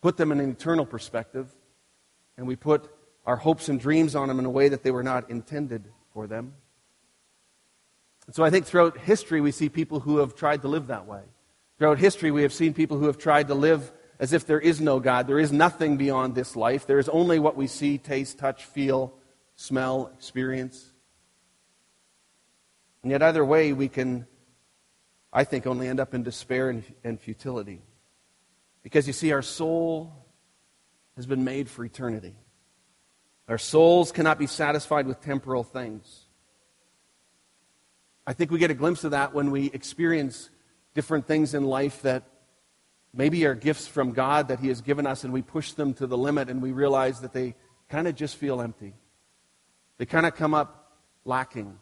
put 0.00 0.16
them 0.16 0.32
in 0.32 0.40
an 0.40 0.50
eternal 0.50 0.84
perspective. 0.84 1.48
And 2.36 2.48
we 2.48 2.56
put 2.56 2.92
our 3.24 3.36
hopes 3.36 3.68
and 3.68 3.78
dreams 3.78 4.16
on 4.16 4.26
them 4.26 4.40
in 4.40 4.46
a 4.46 4.50
way 4.50 4.68
that 4.68 4.82
they 4.82 4.90
were 4.90 5.04
not 5.04 5.30
intended 5.30 5.84
for 6.12 6.26
them. 6.26 6.54
And 8.32 8.36
so 8.36 8.44
I 8.44 8.48
think 8.48 8.64
throughout 8.64 8.96
history 8.96 9.42
we 9.42 9.52
see 9.52 9.68
people 9.68 10.00
who 10.00 10.16
have 10.16 10.34
tried 10.34 10.62
to 10.62 10.68
live 10.68 10.86
that 10.86 11.06
way. 11.06 11.20
Throughout 11.76 11.98
history 11.98 12.30
we 12.30 12.40
have 12.44 12.52
seen 12.54 12.72
people 12.72 12.96
who 12.96 13.04
have 13.04 13.18
tried 13.18 13.48
to 13.48 13.54
live 13.54 13.92
as 14.18 14.32
if 14.32 14.46
there 14.46 14.58
is 14.58 14.80
no 14.80 15.00
God. 15.00 15.26
There 15.26 15.38
is 15.38 15.52
nothing 15.52 15.98
beyond 15.98 16.34
this 16.34 16.56
life. 16.56 16.86
There 16.86 16.98
is 16.98 17.10
only 17.10 17.38
what 17.38 17.56
we 17.56 17.66
see, 17.66 17.98
taste, 17.98 18.38
touch, 18.38 18.64
feel, 18.64 19.12
smell, 19.54 20.10
experience. 20.14 20.82
And 23.02 23.10
yet, 23.10 23.22
either 23.22 23.44
way, 23.44 23.74
we 23.74 23.88
can, 23.88 24.26
I 25.30 25.44
think, 25.44 25.66
only 25.66 25.86
end 25.86 26.00
up 26.00 26.14
in 26.14 26.22
despair 26.22 26.70
and, 26.70 26.84
and 27.04 27.20
futility. 27.20 27.82
Because 28.82 29.06
you 29.06 29.12
see, 29.12 29.32
our 29.32 29.42
soul 29.42 30.10
has 31.16 31.26
been 31.26 31.44
made 31.44 31.68
for 31.68 31.84
eternity. 31.84 32.34
Our 33.46 33.58
souls 33.58 34.10
cannot 34.10 34.38
be 34.38 34.46
satisfied 34.46 35.06
with 35.06 35.20
temporal 35.20 35.64
things. 35.64 36.21
I 38.26 38.32
think 38.32 38.50
we 38.50 38.58
get 38.58 38.70
a 38.70 38.74
glimpse 38.74 39.04
of 39.04 39.10
that 39.10 39.34
when 39.34 39.50
we 39.50 39.66
experience 39.72 40.50
different 40.94 41.26
things 41.26 41.54
in 41.54 41.64
life 41.64 42.02
that 42.02 42.22
maybe 43.12 43.44
are 43.46 43.54
gifts 43.54 43.86
from 43.86 44.12
God 44.12 44.48
that 44.48 44.60
He 44.60 44.68
has 44.68 44.80
given 44.80 45.06
us, 45.06 45.24
and 45.24 45.32
we 45.32 45.42
push 45.42 45.72
them 45.72 45.92
to 45.94 46.06
the 46.06 46.16
limit 46.16 46.48
and 46.48 46.62
we 46.62 46.72
realize 46.72 47.20
that 47.20 47.32
they 47.32 47.54
kind 47.88 48.06
of 48.06 48.14
just 48.14 48.36
feel 48.36 48.60
empty. 48.60 48.94
They 49.98 50.06
kind 50.06 50.26
of 50.26 50.34
come 50.34 50.54
up 50.54 51.00
lacking. 51.24 51.78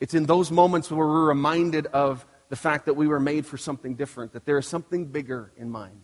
It's 0.00 0.14
in 0.14 0.26
those 0.26 0.50
moments 0.50 0.90
where 0.90 1.06
we're 1.06 1.28
reminded 1.28 1.86
of 1.86 2.26
the 2.48 2.56
fact 2.56 2.86
that 2.86 2.94
we 2.94 3.06
were 3.06 3.20
made 3.20 3.46
for 3.46 3.56
something 3.56 3.94
different, 3.94 4.32
that 4.32 4.44
there 4.44 4.58
is 4.58 4.66
something 4.66 5.06
bigger 5.06 5.52
in 5.56 5.70
mind. 5.70 6.02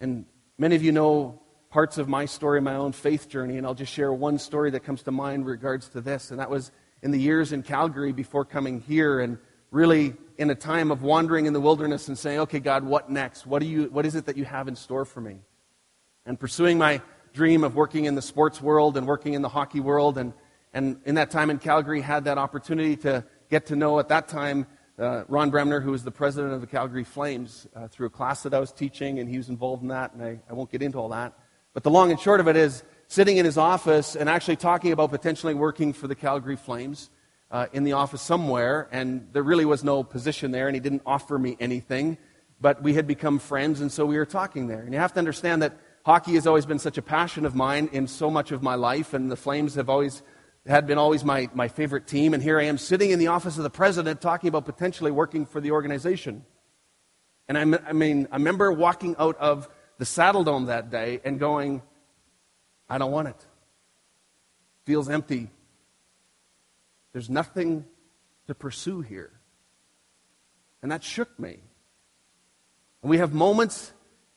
And 0.00 0.26
many 0.58 0.76
of 0.76 0.82
you 0.82 0.92
know 0.92 1.40
parts 1.70 1.96
of 1.96 2.06
my 2.06 2.26
story, 2.26 2.60
my 2.60 2.74
own 2.74 2.92
faith 2.92 3.28
journey, 3.28 3.56
and 3.56 3.66
I'll 3.66 3.74
just 3.74 3.92
share 3.92 4.12
one 4.12 4.38
story 4.38 4.70
that 4.72 4.80
comes 4.80 5.02
to 5.04 5.10
mind 5.10 5.42
in 5.42 5.44
regards 5.44 5.88
to 5.90 6.00
this. 6.00 6.30
And 6.30 6.38
that 6.38 6.50
was 6.50 6.70
in 7.02 7.10
the 7.10 7.20
years 7.20 7.52
in 7.52 7.62
Calgary 7.62 8.12
before 8.12 8.44
coming 8.44 8.80
here, 8.80 9.20
and 9.20 9.38
really 9.70 10.14
in 10.38 10.50
a 10.50 10.54
time 10.54 10.90
of 10.90 11.02
wandering 11.02 11.46
in 11.46 11.52
the 11.52 11.60
wilderness 11.60 12.08
and 12.08 12.18
saying, 12.18 12.40
okay, 12.40 12.60
God, 12.60 12.84
what 12.84 13.10
next? 13.10 13.46
What, 13.46 13.60
do 13.60 13.66
you, 13.66 13.84
what 13.84 14.06
is 14.06 14.14
it 14.14 14.26
that 14.26 14.36
you 14.36 14.44
have 14.44 14.68
in 14.68 14.76
store 14.76 15.04
for 15.04 15.20
me? 15.20 15.40
And 16.24 16.38
pursuing 16.38 16.78
my 16.78 17.00
dream 17.32 17.64
of 17.64 17.74
working 17.74 18.04
in 18.04 18.14
the 18.14 18.22
sports 18.22 18.60
world 18.60 18.96
and 18.96 19.06
working 19.06 19.34
in 19.34 19.42
the 19.42 19.48
hockey 19.48 19.80
world 19.80 20.18
and 20.18 20.32
and 20.74 21.00
in 21.04 21.16
that 21.16 21.30
time 21.30 21.50
in 21.50 21.58
Calgary, 21.58 22.00
had 22.00 22.24
that 22.24 22.38
opportunity 22.38 22.96
to 22.96 23.24
get 23.50 23.66
to 23.66 23.76
know 23.76 23.98
at 23.98 24.08
that 24.08 24.28
time 24.28 24.66
uh, 24.98 25.24
Ron 25.28 25.50
Bremner, 25.50 25.80
who 25.80 25.90
was 25.90 26.02
the 26.04 26.10
president 26.10 26.54
of 26.54 26.60
the 26.60 26.66
Calgary 26.66 27.04
Flames, 27.04 27.66
uh, 27.74 27.88
through 27.88 28.06
a 28.06 28.10
class 28.10 28.42
that 28.44 28.54
I 28.54 28.58
was 28.58 28.72
teaching, 28.72 29.18
and 29.18 29.28
he 29.28 29.36
was 29.36 29.48
involved 29.48 29.82
in 29.82 29.88
that, 29.88 30.14
and 30.14 30.22
I, 30.22 30.40
I 30.48 30.52
won't 30.54 30.70
get 30.70 30.82
into 30.82 30.98
all 30.98 31.10
that. 31.10 31.34
But 31.74 31.82
the 31.82 31.90
long 31.90 32.10
and 32.10 32.18
short 32.18 32.40
of 32.40 32.48
it 32.48 32.56
is 32.56 32.82
sitting 33.12 33.36
in 33.36 33.44
his 33.44 33.58
office 33.58 34.16
and 34.16 34.26
actually 34.26 34.56
talking 34.56 34.90
about 34.90 35.10
potentially 35.10 35.52
working 35.52 35.92
for 35.92 36.08
the 36.08 36.14
Calgary 36.14 36.56
Flames 36.56 37.10
uh, 37.50 37.66
in 37.74 37.84
the 37.84 37.92
office 37.92 38.22
somewhere, 38.22 38.88
and 38.90 39.28
there 39.34 39.42
really 39.42 39.66
was 39.66 39.84
no 39.84 40.02
position 40.02 40.50
there, 40.50 40.66
and 40.66 40.74
he 40.74 40.80
didn't 40.80 41.02
offer 41.04 41.38
me 41.38 41.54
anything, 41.60 42.16
but 42.58 42.82
we 42.82 42.94
had 42.94 43.06
become 43.06 43.38
friends, 43.38 43.82
and 43.82 43.92
so 43.92 44.06
we 44.06 44.16
were 44.16 44.24
talking 44.24 44.66
there. 44.66 44.80
And 44.80 44.94
you 44.94 44.98
have 44.98 45.12
to 45.12 45.18
understand 45.18 45.60
that 45.60 45.76
hockey 46.06 46.32
has 46.36 46.46
always 46.46 46.64
been 46.64 46.78
such 46.78 46.96
a 46.96 47.02
passion 47.02 47.44
of 47.44 47.54
mine 47.54 47.90
in 47.92 48.06
so 48.06 48.30
much 48.30 48.50
of 48.50 48.62
my 48.62 48.76
life, 48.76 49.12
and 49.12 49.30
the 49.30 49.36
Flames 49.36 49.74
have 49.74 49.90
always 49.90 50.22
had 50.64 50.86
been 50.86 50.96
always 50.96 51.22
my, 51.22 51.50
my 51.52 51.68
favorite 51.68 52.06
team, 52.06 52.32
and 52.32 52.42
here 52.42 52.58
I 52.58 52.64
am 52.64 52.78
sitting 52.78 53.10
in 53.10 53.18
the 53.18 53.26
office 53.26 53.58
of 53.58 53.62
the 53.62 53.68
president 53.68 54.22
talking 54.22 54.48
about 54.48 54.64
potentially 54.64 55.10
working 55.10 55.44
for 55.44 55.60
the 55.60 55.72
organization. 55.72 56.46
And 57.46 57.58
I, 57.58 57.90
I 57.90 57.92
mean, 57.92 58.26
I 58.32 58.36
remember 58.36 58.72
walking 58.72 59.16
out 59.18 59.36
of 59.36 59.68
the 59.98 60.06
Saddledome 60.06 60.68
that 60.68 60.88
day 60.88 61.20
and 61.24 61.38
going, 61.38 61.82
I 62.92 62.98
don't 62.98 63.10
want 63.10 63.28
it. 63.28 63.46
Feels 64.84 65.08
empty. 65.08 65.50
There's 67.12 67.30
nothing 67.30 67.86
to 68.48 68.54
pursue 68.54 69.00
here. 69.00 69.32
And 70.82 70.92
that 70.92 71.02
shook 71.02 71.38
me. 71.38 71.60
And 73.00 73.10
we 73.10 73.16
have 73.16 73.32
moments 73.32 73.94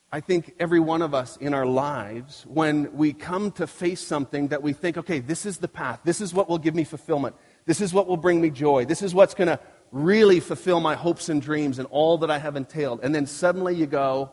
I 0.09 0.21
think 0.21 0.55
every 0.59 0.79
one 0.79 1.01
of 1.01 1.13
us 1.13 1.35
in 1.35 1.53
our 1.53 1.65
lives, 1.65 2.45
when 2.47 2.95
we 2.95 3.11
come 3.11 3.51
to 3.53 3.67
face 3.67 3.99
something 3.99 4.47
that 4.47 4.63
we 4.63 4.71
think, 4.71 4.97
okay, 4.97 5.19
this 5.19 5.45
is 5.45 5.57
the 5.57 5.67
path, 5.67 5.99
this 6.05 6.21
is 6.21 6.33
what 6.33 6.47
will 6.47 6.59
give 6.59 6.73
me 6.73 6.85
fulfillment, 6.85 7.35
this 7.65 7.81
is 7.81 7.93
what 7.93 8.07
will 8.07 8.15
bring 8.15 8.39
me 8.39 8.49
joy, 8.49 8.85
this 8.85 9.01
is 9.01 9.13
what's 9.13 9.33
going 9.33 9.49
to 9.49 9.59
really 9.91 10.39
fulfill 10.39 10.79
my 10.79 10.95
hopes 10.95 11.27
and 11.27 11.41
dreams 11.41 11.79
and 11.79 11.87
all 11.91 12.19
that 12.19 12.31
I 12.31 12.37
have 12.37 12.55
entailed. 12.55 13.01
And 13.03 13.13
then 13.13 13.25
suddenly 13.25 13.75
you 13.75 13.87
go, 13.87 14.31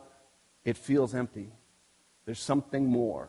it 0.63 0.77
feels 0.77 1.13
empty. 1.13 1.51
There's 2.25 2.39
something 2.39 2.85
more. 2.85 3.27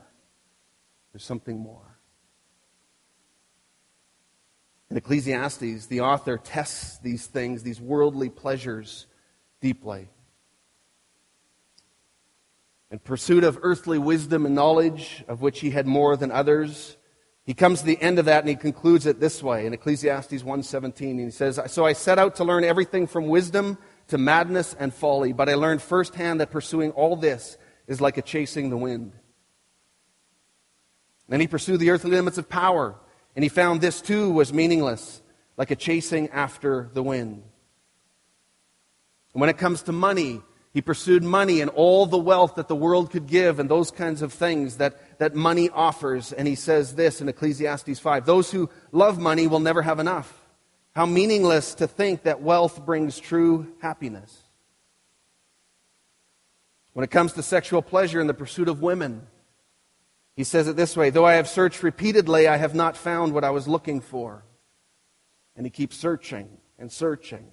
There's 1.15 1.23
something 1.23 1.57
more. 1.57 1.97
In 4.89 4.97
Ecclesiastes, 4.97 5.85
the 5.85 6.01
author 6.01 6.37
tests 6.37 6.97
these 6.97 7.25
things, 7.25 7.63
these 7.63 7.79
worldly 7.79 8.27
pleasures, 8.27 9.07
deeply 9.61 10.09
in 12.91 12.99
pursuit 12.99 13.45
of 13.45 13.59
earthly 13.61 13.97
wisdom 13.97 14.45
and 14.45 14.55
knowledge, 14.55 15.23
of 15.29 15.41
which 15.41 15.61
he 15.61 15.69
had 15.69 15.87
more 15.87 16.17
than 16.17 16.33
others. 16.33 16.97
He 17.45 17.53
comes 17.53 17.79
to 17.79 17.85
the 17.85 18.01
end 18.01 18.19
of 18.19 18.25
that 18.25 18.41
and 18.41 18.49
he 18.49 18.55
concludes 18.57 19.05
it 19.05 19.21
this 19.21 19.41
way 19.41 19.65
in 19.65 19.71
Ecclesiastes 19.73 20.43
1:17. 20.43 21.17
He 21.17 21.31
says, 21.31 21.61
"So 21.67 21.85
I 21.85 21.93
set 21.93 22.19
out 22.19 22.35
to 22.35 22.43
learn 22.43 22.65
everything 22.65 23.07
from 23.07 23.27
wisdom 23.29 23.77
to 24.09 24.17
madness 24.17 24.75
and 24.77 24.93
folly, 24.93 25.31
but 25.31 25.47
I 25.47 25.53
learned 25.53 25.81
firsthand 25.81 26.41
that 26.41 26.51
pursuing 26.51 26.91
all 26.91 27.15
this 27.15 27.57
is 27.87 28.01
like 28.01 28.17
a 28.17 28.21
chasing 28.21 28.69
the 28.69 28.75
wind." 28.75 29.13
Then 31.27 31.39
he 31.39 31.47
pursued 31.47 31.79
the 31.79 31.89
earthly 31.89 32.11
limits 32.11 32.37
of 32.37 32.49
power, 32.49 32.95
and 33.35 33.43
he 33.43 33.49
found 33.49 33.81
this 33.81 34.01
too 34.01 34.29
was 34.29 34.53
meaningless, 34.53 35.21
like 35.57 35.71
a 35.71 35.75
chasing 35.75 36.29
after 36.29 36.89
the 36.93 37.03
wind. 37.03 37.43
And 39.33 39.41
when 39.41 39.49
it 39.49 39.57
comes 39.57 39.83
to 39.83 39.91
money, 39.91 40.41
he 40.75 40.81
pursued 40.81 41.23
money 41.23 41.61
and 41.61 41.71
all 41.71 42.05
the 42.05 42.17
wealth 42.17 42.55
that 42.55 42.67
the 42.67 42.75
world 42.75 43.09
could 43.09 43.27
give 43.27 43.59
and 43.59 43.69
those 43.69 43.91
kinds 43.91 44.21
of 44.21 44.33
things 44.33 44.77
that, 44.77 45.19
that 45.19 45.33
money 45.33 45.69
offers. 45.69 46.33
And 46.33 46.47
he 46.47 46.55
says 46.55 46.95
this 46.95 47.21
in 47.21 47.29
Ecclesiastes 47.29 47.99
5 47.99 48.25
Those 48.25 48.51
who 48.51 48.69
love 48.91 49.17
money 49.17 49.47
will 49.47 49.61
never 49.61 49.81
have 49.81 49.99
enough. 49.99 50.41
How 50.93 51.05
meaningless 51.05 51.75
to 51.75 51.87
think 51.87 52.23
that 52.23 52.41
wealth 52.41 52.85
brings 52.85 53.19
true 53.19 53.73
happiness. 53.81 54.37
When 56.93 57.03
it 57.03 57.11
comes 57.11 57.33
to 57.33 57.43
sexual 57.43 57.81
pleasure 57.81 58.21
and 58.21 58.29
the 58.29 58.33
pursuit 58.33 58.69
of 58.69 58.81
women, 58.81 59.27
he 60.35 60.43
says 60.43 60.67
it 60.67 60.75
this 60.75 60.97
way 60.97 61.09
Though 61.09 61.25
I 61.25 61.33
have 61.33 61.47
searched 61.47 61.83
repeatedly, 61.83 62.47
I 62.47 62.57
have 62.57 62.75
not 62.75 62.97
found 62.97 63.33
what 63.33 63.43
I 63.43 63.49
was 63.51 63.67
looking 63.67 64.01
for. 64.01 64.43
And 65.55 65.65
he 65.65 65.69
keeps 65.69 65.95
searching 65.95 66.49
and 66.77 66.91
searching. 66.91 67.47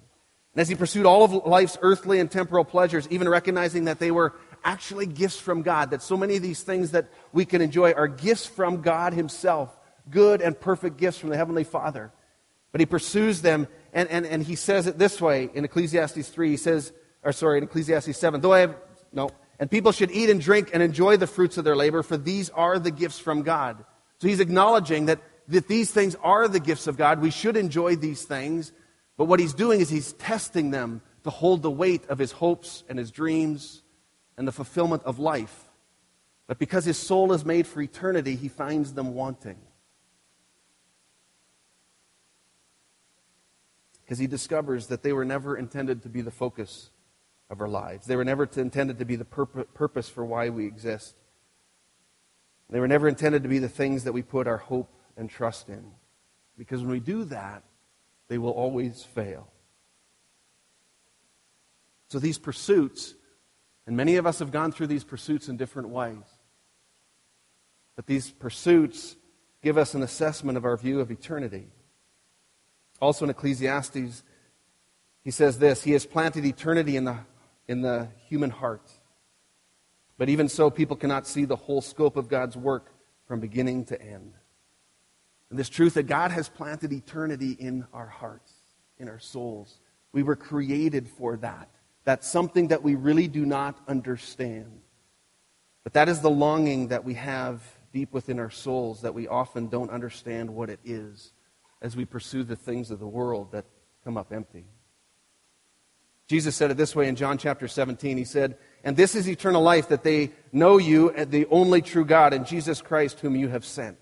And 0.54 0.60
as 0.60 0.68
he 0.68 0.74
pursued 0.74 1.06
all 1.06 1.24
of 1.24 1.32
life's 1.46 1.78
earthly 1.80 2.18
and 2.18 2.30
temporal 2.30 2.64
pleasures, 2.64 3.06
even 3.10 3.28
recognizing 3.28 3.84
that 3.84 4.00
they 4.00 4.10
were 4.10 4.34
actually 4.64 5.06
gifts 5.06 5.38
from 5.38 5.62
God, 5.62 5.90
that 5.90 6.02
so 6.02 6.16
many 6.16 6.36
of 6.36 6.42
these 6.42 6.62
things 6.62 6.90
that 6.90 7.08
we 7.32 7.44
can 7.44 7.60
enjoy 7.62 7.92
are 7.92 8.08
gifts 8.08 8.46
from 8.46 8.82
God 8.82 9.14
Himself, 9.14 9.76
good 10.10 10.40
and 10.42 10.58
perfect 10.58 10.98
gifts 10.98 11.18
from 11.18 11.30
the 11.30 11.36
Heavenly 11.36 11.64
Father. 11.64 12.12
But 12.72 12.80
he 12.80 12.86
pursues 12.86 13.42
them, 13.42 13.68
and, 13.92 14.08
and, 14.08 14.26
and 14.26 14.42
he 14.42 14.56
says 14.56 14.86
it 14.86 14.98
this 14.98 15.20
way 15.20 15.50
in 15.54 15.64
Ecclesiastes 15.64 16.28
3. 16.28 16.50
He 16.50 16.56
says, 16.56 16.92
or 17.22 17.32
sorry, 17.32 17.58
in 17.58 17.64
Ecclesiastes 17.64 18.16
7, 18.18 18.40
though 18.40 18.52
I 18.52 18.60
have 18.60 18.76
no. 19.12 19.30
And 19.58 19.70
people 19.70 19.92
should 19.92 20.10
eat 20.10 20.30
and 20.30 20.40
drink 20.40 20.70
and 20.72 20.82
enjoy 20.82 21.16
the 21.16 21.26
fruits 21.26 21.56
of 21.56 21.64
their 21.64 21.76
labor, 21.76 22.02
for 22.02 22.16
these 22.16 22.50
are 22.50 22.78
the 22.78 22.90
gifts 22.90 23.18
from 23.18 23.42
God. 23.42 23.84
So 24.18 24.28
he's 24.28 24.40
acknowledging 24.40 25.06
that, 25.06 25.20
that 25.48 25.68
these 25.68 25.90
things 25.90 26.16
are 26.22 26.48
the 26.48 26.60
gifts 26.60 26.86
of 26.86 26.96
God. 26.96 27.20
We 27.20 27.30
should 27.30 27.56
enjoy 27.56 27.96
these 27.96 28.24
things. 28.24 28.72
But 29.16 29.26
what 29.26 29.40
he's 29.40 29.54
doing 29.54 29.80
is 29.80 29.90
he's 29.90 30.12
testing 30.14 30.70
them 30.70 31.02
to 31.24 31.30
hold 31.30 31.62
the 31.62 31.70
weight 31.70 32.06
of 32.08 32.18
his 32.18 32.32
hopes 32.32 32.84
and 32.88 32.98
his 32.98 33.10
dreams 33.10 33.82
and 34.36 34.46
the 34.48 34.52
fulfillment 34.52 35.02
of 35.04 35.18
life. 35.18 35.70
But 36.46 36.58
because 36.58 36.84
his 36.84 36.98
soul 36.98 37.32
is 37.32 37.44
made 37.44 37.66
for 37.66 37.80
eternity, 37.80 38.36
he 38.36 38.48
finds 38.48 38.94
them 38.94 39.14
wanting. 39.14 39.58
Because 44.04 44.18
he 44.18 44.26
discovers 44.26 44.88
that 44.88 45.02
they 45.02 45.12
were 45.12 45.24
never 45.24 45.56
intended 45.56 46.02
to 46.02 46.08
be 46.08 46.20
the 46.20 46.30
focus 46.30 46.90
of 47.50 47.60
our 47.60 47.68
lives. 47.68 48.06
They 48.06 48.16
were 48.16 48.24
never 48.24 48.48
intended 48.56 48.98
to 48.98 49.04
be 49.04 49.16
the 49.16 49.24
purpose 49.24 50.08
for 50.08 50.24
why 50.24 50.48
we 50.48 50.66
exist. 50.66 51.16
They 52.70 52.80
were 52.80 52.88
never 52.88 53.06
intended 53.06 53.42
to 53.42 53.48
be 53.48 53.58
the 53.58 53.68
things 53.68 54.04
that 54.04 54.12
we 54.12 54.22
put 54.22 54.46
our 54.46 54.56
hope 54.56 54.90
and 55.16 55.28
trust 55.28 55.68
in. 55.68 55.84
Because 56.56 56.80
when 56.80 56.90
we 56.90 57.00
do 57.00 57.24
that, 57.24 57.64
they 58.28 58.38
will 58.38 58.50
always 58.50 59.02
fail. 59.02 59.48
So 62.08 62.18
these 62.18 62.38
pursuits, 62.38 63.14
and 63.86 63.96
many 63.96 64.16
of 64.16 64.26
us 64.26 64.38
have 64.38 64.50
gone 64.50 64.72
through 64.72 64.86
these 64.86 65.04
pursuits 65.04 65.48
in 65.48 65.56
different 65.56 65.90
ways. 65.90 66.24
But 67.96 68.06
these 68.06 68.30
pursuits 68.30 69.16
give 69.62 69.76
us 69.76 69.94
an 69.94 70.02
assessment 70.02 70.56
of 70.56 70.64
our 70.64 70.76
view 70.76 71.00
of 71.00 71.10
eternity. 71.10 71.68
Also 73.00 73.24
in 73.24 73.30
Ecclesiastes, 73.30 74.22
he 75.22 75.30
says 75.30 75.58
this 75.58 75.84
He 75.84 75.92
has 75.92 76.06
planted 76.06 76.44
eternity 76.44 76.96
in 76.96 77.04
the 77.04 77.18
in 77.72 77.80
the 77.80 78.08
human 78.28 78.50
heart. 78.50 78.92
But 80.18 80.28
even 80.28 80.48
so, 80.48 80.70
people 80.70 80.94
cannot 80.94 81.26
see 81.26 81.46
the 81.46 81.56
whole 81.56 81.80
scope 81.80 82.16
of 82.16 82.28
God's 82.28 82.56
work 82.56 82.92
from 83.26 83.40
beginning 83.40 83.86
to 83.86 84.00
end. 84.00 84.34
And 85.50 85.58
this 85.58 85.70
truth 85.70 85.94
that 85.94 86.04
God 86.04 86.30
has 86.30 86.48
planted 86.48 86.92
eternity 86.92 87.56
in 87.58 87.86
our 87.92 88.06
hearts, 88.06 88.52
in 88.98 89.08
our 89.08 89.18
souls. 89.18 89.80
We 90.12 90.22
were 90.22 90.36
created 90.36 91.08
for 91.08 91.38
that. 91.38 91.70
That's 92.04 92.30
something 92.30 92.68
that 92.68 92.82
we 92.82 92.94
really 92.94 93.26
do 93.26 93.46
not 93.46 93.78
understand. 93.88 94.82
But 95.82 95.94
that 95.94 96.10
is 96.10 96.20
the 96.20 96.30
longing 96.30 96.88
that 96.88 97.04
we 97.04 97.14
have 97.14 97.62
deep 97.90 98.12
within 98.12 98.38
our 98.38 98.50
souls 98.50 99.00
that 99.00 99.14
we 99.14 99.28
often 99.28 99.68
don't 99.68 99.90
understand 99.90 100.50
what 100.50 100.68
it 100.68 100.80
is 100.84 101.32
as 101.80 101.96
we 101.96 102.04
pursue 102.04 102.44
the 102.44 102.56
things 102.56 102.90
of 102.90 102.98
the 102.98 103.08
world 103.08 103.52
that 103.52 103.64
come 104.04 104.16
up 104.16 104.30
empty. 104.32 104.66
Jesus 106.32 106.56
said 106.56 106.70
it 106.70 106.78
this 106.78 106.96
way 106.96 107.08
in 107.08 107.14
John 107.14 107.36
chapter 107.36 107.68
17. 107.68 108.16
He 108.16 108.24
said, 108.24 108.56
And 108.84 108.96
this 108.96 109.14
is 109.14 109.28
eternal 109.28 109.60
life, 109.60 109.88
that 109.88 110.02
they 110.02 110.30
know 110.50 110.78
you, 110.78 111.10
the 111.10 111.44
only 111.50 111.82
true 111.82 112.06
God, 112.06 112.32
and 112.32 112.46
Jesus 112.46 112.80
Christ, 112.80 113.20
whom 113.20 113.36
you 113.36 113.48
have 113.48 113.66
sent. 113.66 113.98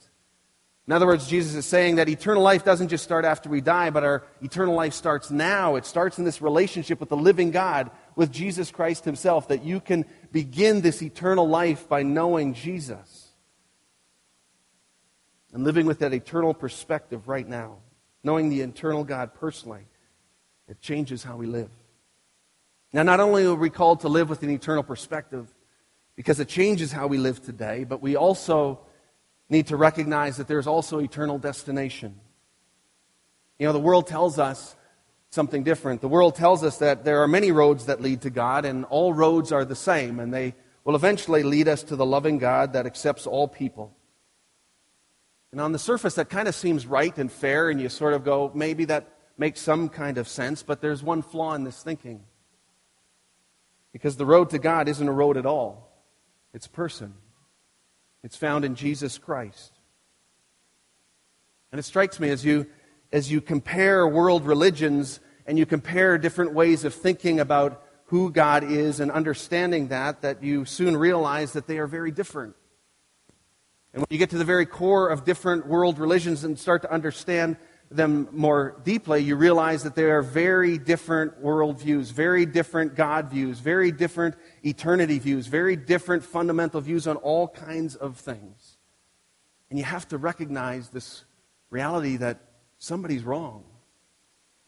In 0.87 0.93
other 0.93 1.09
words, 1.09 1.27
Jesus 1.27 1.57
is 1.57 1.67
saying 1.67 1.97
that 1.97 2.09
eternal 2.09 2.45
life 2.45 2.65
doesn't 2.65 2.87
just 2.87 3.03
start 3.03 3.25
after 3.25 3.49
we 3.49 3.61
die, 3.61 3.91
but 3.91 4.05
our 4.05 4.23
eternal 4.43 4.77
life 4.77 4.95
starts 4.95 5.33
now. 5.33 5.75
It 5.75 5.85
starts 5.85 6.21
in 6.21 6.25
this 6.25 6.41
relationship 6.41 7.01
with 7.01 7.09
the 7.09 7.17
living 7.17 7.51
God, 7.51 7.91
with 8.15 8.31
Jesus 8.31 8.71
Christ 8.71 9.05
Himself, 9.05 9.49
that 9.49 9.65
you 9.65 9.81
can 9.81 10.05
begin 10.31 10.83
this 10.83 11.03
eternal 11.03 11.49
life 11.49 11.89
by 11.89 12.05
knowing 12.05 12.55
Jesus 12.55 13.31
and 15.53 15.65
living 15.65 15.85
with 15.85 15.99
that 15.99 16.15
eternal 16.15 16.55
perspective 16.55 17.27
right 17.27 17.49
now, 17.49 17.79
knowing 18.23 18.51
the 18.51 18.61
eternal 18.61 19.03
God 19.03 19.35
personally. 19.35 19.89
It 20.69 20.81
changes 20.81 21.25
how 21.25 21.35
we 21.35 21.47
live. 21.47 21.71
Now, 22.93 23.03
not 23.03 23.21
only 23.21 23.45
are 23.47 23.55
we 23.55 23.71
called 23.71 24.01
to 24.01 24.09
live 24.09 24.29
with 24.29 24.43
an 24.43 24.51
eternal 24.51 24.83
perspective 24.83 25.53
because 26.17 26.41
it 26.41 26.49
changes 26.49 26.91
how 26.91 27.07
we 27.07 27.19
live 27.19 27.43
today, 27.43 27.85
but 27.85 28.03
we 28.03 28.17
also 28.17 28.81
need 29.49 29.69
to 29.69 29.77
recognize 29.77 30.37
that 30.39 30.49
there's 30.49 30.67
also 30.67 31.01
eternal 31.01 31.39
destination. 31.39 32.19
You 33.59 33.67
know, 33.67 33.73
the 33.73 33.79
world 33.79 34.07
tells 34.07 34.39
us 34.39 34.75
something 35.31 35.63
different. 35.63 36.01
The 36.01 36.09
world 36.09 36.35
tells 36.35 36.65
us 36.65 36.79
that 36.79 37.05
there 37.05 37.23
are 37.23 37.29
many 37.29 37.53
roads 37.53 37.87
that 37.87 38.01
lead 38.01 38.23
to 38.23 38.31
God, 38.31 38.65
and 38.65 38.85
all 38.87 39.13
roads 39.13 39.53
are 39.53 39.65
the 39.65 39.77
same, 39.77 40.19
and 40.19 40.35
they 40.35 40.55
will 40.85 40.97
eventually 40.97 41.43
lead 41.43 41.69
us 41.69 41.85
to 41.85 41.97
the 41.97 42.07
loving 42.07 42.39
God 42.39 42.73
that 42.73 42.87
accepts 42.87 43.27
all 43.27 43.47
people. 43.47 43.95
And 45.53 45.61
on 45.61 45.73
the 45.73 45.79
surface, 45.79 46.15
that 46.15 46.29
kind 46.29 46.49
of 46.49 46.55
seems 46.55 46.87
right 46.87 47.17
and 47.17 47.31
fair, 47.31 47.71
and 47.71 47.81
you 47.81 47.89
sort 47.89 48.15
of 48.15 48.25
go, 48.25 48.51
maybe 48.55 48.85
that 48.87 49.09
makes 49.37 49.61
some 49.61 49.89
kind 49.89 50.19
of 50.19 50.27
sense, 50.27 50.63
but 50.63 50.81
there's 50.81 51.03
one 51.03 51.23
flaw 51.23 51.55
in 51.55 51.65
this 51.65 51.83
thinking. 51.83 52.25
Because 53.93 54.17
the 54.17 54.27
road 54.27 54.51
to 54.51 54.59
God 54.59 54.89
isn't 54.89 55.09
a 55.09 55.13
road 55.13 55.37
at 55.37 55.47
all, 55.47 55.91
it's 56.53 56.67
a 56.67 56.71
person. 56.71 57.15
It's 58.23 58.37
found 58.37 58.65
in 58.65 58.75
Jesus 58.75 59.17
Christ. 59.17 59.73
And 61.73 61.79
it 61.79 61.85
strikes 61.85 62.21
me 62.21 62.29
as 62.29 62.45
you, 62.45 62.67
as 63.13 63.31
you 63.31 63.41
compare 63.41 64.07
world 64.07 64.45
religions 64.45 65.21
and 65.47 65.59
you 65.59 65.65
compare 65.65 66.19
different 66.19 66.53
ways 66.53 66.85
of 66.85 66.95
thinking 66.95 67.41
about 67.41 67.83
who 68.07 68.31
God 68.31 68.65
is 68.65 69.01
and 69.01 69.11
understanding 69.11 69.89
that, 69.89 70.23
that 70.23 70.43
you 70.43 70.65
soon 70.65 70.97
realize 70.97 71.53
that 71.53 71.67
they 71.67 71.79
are 71.79 71.87
very 71.87 72.11
different. 72.11 72.57
And 73.93 74.01
when 74.01 74.09
you 74.11 74.19
get 74.19 74.31
to 74.31 74.39
the 74.39 74.45
very 74.45 74.67
core 74.67 75.09
of 75.09 75.25
different 75.25 75.67
world 75.67 75.99
religions 75.99 76.45
and 76.45 76.59
start 76.59 76.83
to 76.83 76.93
understand 76.93 77.57
them 77.91 78.29
more 78.31 78.81
deeply, 78.85 79.21
you 79.21 79.35
realize 79.35 79.83
that 79.83 79.97
there 79.97 80.17
are 80.17 80.23
very 80.23 80.79
different 80.79 81.43
worldviews, 81.43 82.13
very 82.13 82.47
different 82.47 82.95
God 82.95 83.31
views, 83.31 83.59
very 83.59 83.91
different 83.91 84.37
eternity 84.63 85.19
views, 85.19 85.49
very 85.49 85.75
different 85.75 86.25
fundamental 86.25 86.81
views 86.81 87.09
on 87.09 87.17
all 87.17 87.49
kinds 87.49 87.97
of 87.97 88.17
things. 88.17 88.79
And 89.71 89.79
you 89.79 89.85
have 89.85 90.07
to 90.09 90.19
recognize 90.19 90.89
this 90.91 91.25
reality 91.69 92.17
that 92.19 92.39
somebody's 92.79 93.25
wrong. 93.25 93.65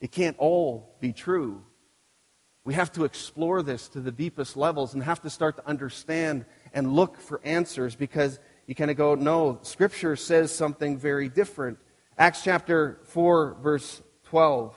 It 0.00 0.10
can't 0.10 0.36
all 0.38 0.96
be 1.00 1.12
true. 1.12 1.62
We 2.64 2.74
have 2.74 2.92
to 2.92 3.04
explore 3.04 3.62
this 3.62 3.88
to 3.90 4.00
the 4.00 4.12
deepest 4.12 4.56
levels 4.56 4.94
and 4.94 5.02
have 5.02 5.22
to 5.22 5.30
start 5.30 5.56
to 5.56 5.68
understand 5.68 6.44
and 6.74 6.92
look 6.92 7.20
for 7.20 7.40
answers 7.44 7.94
because 7.94 8.40
you 8.66 8.74
kind 8.74 8.90
of 8.90 8.96
go, 8.96 9.14
no, 9.14 9.58
Scripture 9.62 10.16
says 10.16 10.52
something 10.52 10.96
very 10.96 11.28
different. 11.28 11.78
Acts 12.18 12.42
chapter 12.42 12.98
4, 13.04 13.56
verse 13.62 14.02
12 14.24 14.76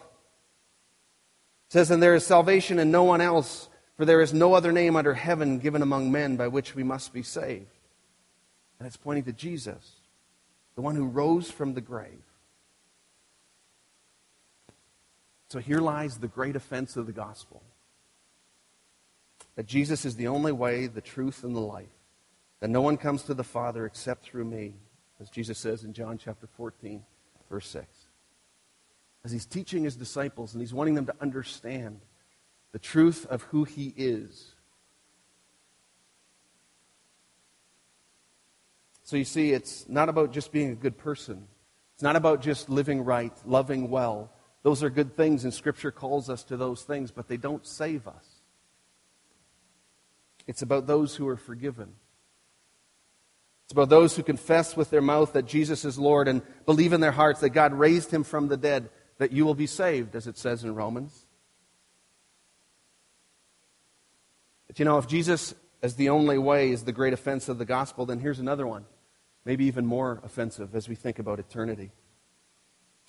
says, 1.69 1.91
And 1.91 2.02
there 2.02 2.15
is 2.15 2.26
salvation 2.26 2.80
in 2.80 2.91
no 2.91 3.04
one 3.04 3.21
else, 3.21 3.69
for 3.98 4.06
there 4.06 4.21
is 4.21 4.34
no 4.34 4.54
other 4.54 4.71
name 4.71 4.95
under 4.95 5.13
heaven 5.13 5.60
given 5.60 5.82
among 5.82 6.12
men 6.12 6.38
by 6.38 6.48
which 6.48 6.76
we 6.76 6.84
must 6.84 7.13
be 7.13 7.24
saved. 7.24 7.67
And 8.80 8.88
it's 8.88 8.98
pointing 8.98 9.26
to 9.26 9.34
Jesus, 9.34 9.91
the 10.76 10.82
one 10.82 10.95
who 10.95 11.06
rose 11.06 11.52
from 11.52 11.74
the 11.74 11.82
grave. 11.82 12.24
So 15.50 15.60
here 15.60 15.80
lies 15.80 16.17
the 16.17 16.28
great 16.28 16.56
offense 16.56 16.98
of 16.98 17.06
the 17.06 17.13
gospel 17.13 17.62
that 19.56 19.67
Jesus 19.67 20.04
is 20.04 20.17
the 20.17 20.28
only 20.28 20.52
way, 20.52 20.88
the 20.88 21.00
truth, 21.00 21.45
and 21.45 21.56
the 21.56 21.62
life, 21.62 21.88
that 22.60 22.69
no 22.69 22.82
one 22.82 22.98
comes 22.98 23.24
to 23.24 23.34
the 23.34 23.43
Father 23.43 23.86
except 23.86 24.26
through 24.26 24.43
me, 24.43 24.74
as 25.19 25.30
Jesus 25.30 25.58
says 25.58 25.86
in 25.86 25.93
John 25.93 26.17
chapter 26.17 26.45
14 26.45 27.02
verse 27.49 27.67
6. 27.67 27.88
As 29.23 29.31
he's 29.31 29.45
teaching 29.45 29.84
his 29.84 29.95
disciples 29.95 30.53
and 30.53 30.62
he's 30.62 30.73
wanting 30.73 30.95
them 30.95 31.05
to 31.08 31.15
understand 31.19 32.01
the 32.71 32.79
truth 32.79 33.25
of 33.27 33.41
who 33.43 33.63
he 33.63 33.93
is. 33.95 34.53
So 39.03 39.17
you 39.17 39.23
see, 39.23 39.51
it's 39.51 39.88
not 39.88 40.10
about 40.10 40.31
just 40.31 40.51
being 40.51 40.71
a 40.71 40.75
good 40.75 40.97
person. 40.97 41.47
It's 41.93 42.03
not 42.03 42.15
about 42.15 42.41
just 42.41 42.69
living 42.69 43.05
right, 43.05 43.34
loving 43.45 43.89
well. 43.89 44.31
Those 44.63 44.84
are 44.84 44.89
good 44.89 45.15
things, 45.15 45.43
and 45.43 45.53
Scripture 45.53 45.91
calls 45.91 46.29
us 46.29 46.43
to 46.45 46.58
those 46.58 46.84
things, 46.84 47.12
but 47.12 47.27
they 47.27 47.38
don't 47.38 47.65
save 47.65 48.08
us. 48.08 48.25
It's 50.47 50.62
about 50.62 50.88
those 50.88 51.15
who 51.15 51.27
are 51.27 51.38
forgiven. 51.38 51.93
It's 53.65 53.73
about 53.73 53.89
those 53.89 54.15
who 54.15 54.23
confess 54.23 54.78
with 54.78 54.89
their 54.89 55.01
mouth 55.01 55.34
that 55.34 55.45
Jesus 55.45 55.86
is 55.86 55.97
Lord 55.97 56.28
and 56.28 56.41
believe 56.65 56.93
in 56.93 57.01
their 57.01 57.12
hearts 57.12 57.39
that 57.41 57.49
God 57.49 57.73
raised 57.73 58.12
him 58.12 58.23
from 58.23 58.47
the 58.47 58.58
dead. 58.58 58.89
that 59.17 59.32
you 59.32 59.45
will 59.45 59.56
be 59.56 59.65
saved, 59.65 60.13
as 60.13 60.28
it 60.28 60.38
says 60.38 60.65
in 60.65 60.75
Romans. 60.75 61.25
But 64.67 64.78
you 64.78 64.84
know, 64.84 64.97
if 64.97 65.08
Jesus 65.08 65.56
as 65.86 65.95
the 65.95 66.10
only 66.10 66.39
way 66.39 66.71
is 66.71 66.84
the 66.84 66.91
great 66.91 67.13
offense 67.13 67.47
of 67.47 67.60
the 67.60 67.65
gospel, 67.65 68.08
then 68.08 68.19
here's 68.19 68.39
another 68.39 68.65
one, 68.65 68.86
maybe 69.45 69.65
even 69.65 69.86
more 69.86 70.19
offensive 70.23 70.75
as 70.75 70.89
we 70.89 70.95
think 70.95 71.19
about 71.19 71.39
eternity. 71.39 71.91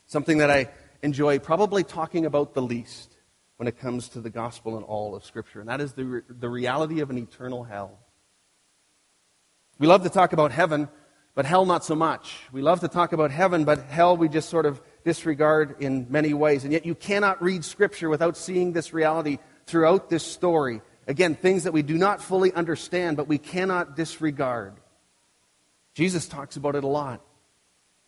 Something 0.07 0.38
that 0.38 0.51
I 0.51 0.69
enjoy 1.03 1.38
probably 1.38 1.85
talking 1.85 2.27
about 2.27 2.53
the 2.53 2.61
least 2.61 3.14
when 3.57 3.66
it 3.66 3.79
comes 3.79 4.11
to 4.11 4.21
the 4.21 4.29
gospel 4.29 4.77
and 4.77 4.85
all 4.85 5.14
of 5.14 5.25
Scripture, 5.25 5.61
and 5.61 5.71
that 5.71 5.81
is 5.81 5.95
the, 5.95 6.23
the 6.29 6.51
reality 6.51 7.01
of 7.01 7.09
an 7.09 7.16
eternal 7.16 7.64
hell. 7.64 7.99
We 9.79 9.87
love 9.87 10.05
to 10.05 10.09
talk 10.09 10.33
about 10.33 10.53
heaven, 10.53 10.89
but 11.35 11.45
hell 11.45 11.67
not 11.67 11.85
so 11.85 11.95
much. 11.95 12.35
We 12.51 12.62
love 12.62 12.81
to 12.81 12.89
talk 12.89 13.12
about 13.12 13.31
heaven, 13.31 13.65
but 13.65 13.85
hell 13.85 14.17
we 14.17 14.29
just 14.29 14.49
sort 14.49 14.65
of 14.65 14.81
disregard 15.05 15.77
in 15.81 16.07
many 16.09 16.33
ways. 16.33 16.65
And 16.65 16.73
yet 16.73 16.87
you 16.87 16.95
cannot 16.95 17.43
read 17.43 17.65
Scripture 17.65 18.09
without 18.09 18.39
seeing 18.39 18.73
this 18.73 18.95
reality 18.95 19.39
throughout 19.67 20.09
this 20.09 20.25
story. 20.25 20.81
Again, 21.07 21.35
things 21.35 21.65
that 21.65 21.73
we 21.73 21.83
do 21.83 21.99
not 21.99 22.23
fully 22.23 22.53
understand, 22.55 23.19
but 23.19 23.29
we 23.29 23.37
cannot 23.37 23.97
disregard. 23.97 24.75
Jesus 25.95 26.27
talks 26.27 26.57
about 26.57 26.75
it 26.75 26.85
a 26.85 26.89
lot. 26.89 27.21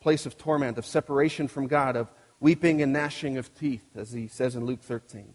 Place 0.00 0.24
of 0.24 0.38
torment, 0.38 0.78
of 0.78 0.86
separation 0.86 1.48
from 1.48 1.66
God, 1.66 1.96
of 1.96 2.10
weeping 2.40 2.80
and 2.80 2.92
gnashing 2.92 3.36
of 3.36 3.54
teeth, 3.54 3.84
as 3.94 4.10
he 4.12 4.26
says 4.26 4.56
in 4.56 4.64
Luke 4.64 4.82
13. 4.82 5.34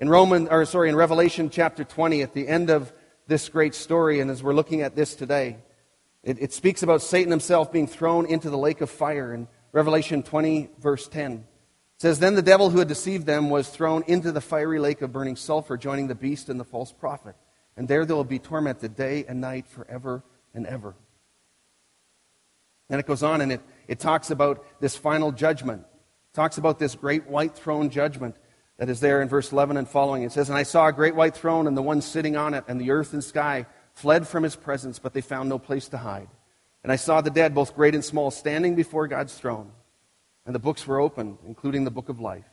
In 0.00 0.08
Roman, 0.08 0.48
or 0.48 0.64
sorry, 0.64 0.88
in 0.88 0.96
Revelation 0.96 1.50
chapter 1.50 1.84
20, 1.84 2.22
at 2.22 2.34
the 2.34 2.46
end 2.46 2.68
of 2.68 2.92
this 3.30 3.48
great 3.48 3.74
story, 3.74 4.20
and 4.20 4.30
as 4.30 4.42
we're 4.42 4.52
looking 4.52 4.82
at 4.82 4.96
this 4.96 5.14
today, 5.14 5.56
it, 6.24 6.36
it 6.42 6.52
speaks 6.52 6.82
about 6.82 7.00
Satan 7.00 7.30
himself 7.30 7.72
being 7.72 7.86
thrown 7.86 8.26
into 8.26 8.50
the 8.50 8.58
lake 8.58 8.80
of 8.80 8.90
fire 8.90 9.32
in 9.32 9.46
Revelation 9.72 10.22
20, 10.24 10.68
verse 10.80 11.06
10. 11.06 11.32
It 11.32 11.42
says, 11.96 12.18
Then 12.18 12.34
the 12.34 12.42
devil 12.42 12.70
who 12.70 12.80
had 12.80 12.88
deceived 12.88 13.26
them 13.26 13.48
was 13.48 13.68
thrown 13.68 14.02
into 14.08 14.32
the 14.32 14.40
fiery 14.40 14.80
lake 14.80 15.00
of 15.00 15.12
burning 15.12 15.36
sulfur, 15.36 15.76
joining 15.76 16.08
the 16.08 16.14
beast 16.16 16.48
and 16.48 16.58
the 16.58 16.64
false 16.64 16.92
prophet. 16.92 17.36
And 17.76 17.86
there 17.86 18.04
they 18.04 18.12
will 18.12 18.24
be 18.24 18.40
tormented 18.40 18.96
day 18.96 19.24
and 19.28 19.40
night 19.40 19.68
forever 19.68 20.24
and 20.52 20.66
ever. 20.66 20.96
And 22.90 22.98
it 22.98 23.06
goes 23.06 23.22
on 23.22 23.40
and 23.40 23.52
it, 23.52 23.60
it 23.86 24.00
talks 24.00 24.32
about 24.32 24.80
this 24.80 24.96
final 24.96 25.30
judgment 25.30 25.86
talks 26.32 26.58
about 26.58 26.78
this 26.78 26.94
great 26.94 27.26
white 27.26 27.54
throne 27.54 27.90
judgment 27.90 28.36
that 28.80 28.88
is 28.88 29.00
there 29.00 29.20
in 29.20 29.28
verse 29.28 29.52
11 29.52 29.76
and 29.76 29.86
following. 29.86 30.22
It 30.22 30.32
says, 30.32 30.48
And 30.48 30.56
I 30.56 30.62
saw 30.62 30.86
a 30.86 30.92
great 30.92 31.14
white 31.14 31.36
throne 31.36 31.66
and 31.66 31.76
the 31.76 31.82
one 31.82 32.00
sitting 32.00 32.34
on 32.34 32.54
it, 32.54 32.64
and 32.66 32.80
the 32.80 32.92
earth 32.92 33.12
and 33.12 33.22
sky 33.22 33.66
fled 33.92 34.26
from 34.26 34.42
his 34.42 34.56
presence, 34.56 34.98
but 34.98 35.12
they 35.12 35.20
found 35.20 35.50
no 35.50 35.58
place 35.58 35.90
to 35.90 35.98
hide. 35.98 36.30
And 36.82 36.90
I 36.90 36.96
saw 36.96 37.20
the 37.20 37.28
dead, 37.28 37.54
both 37.54 37.76
great 37.76 37.94
and 37.94 38.02
small, 38.02 38.30
standing 38.30 38.74
before 38.74 39.06
God's 39.06 39.34
throne. 39.34 39.72
And 40.46 40.54
the 40.54 40.58
books 40.60 40.86
were 40.86 40.98
opened, 40.98 41.36
including 41.46 41.84
the 41.84 41.90
book 41.90 42.08
of 42.08 42.20
life. 42.20 42.46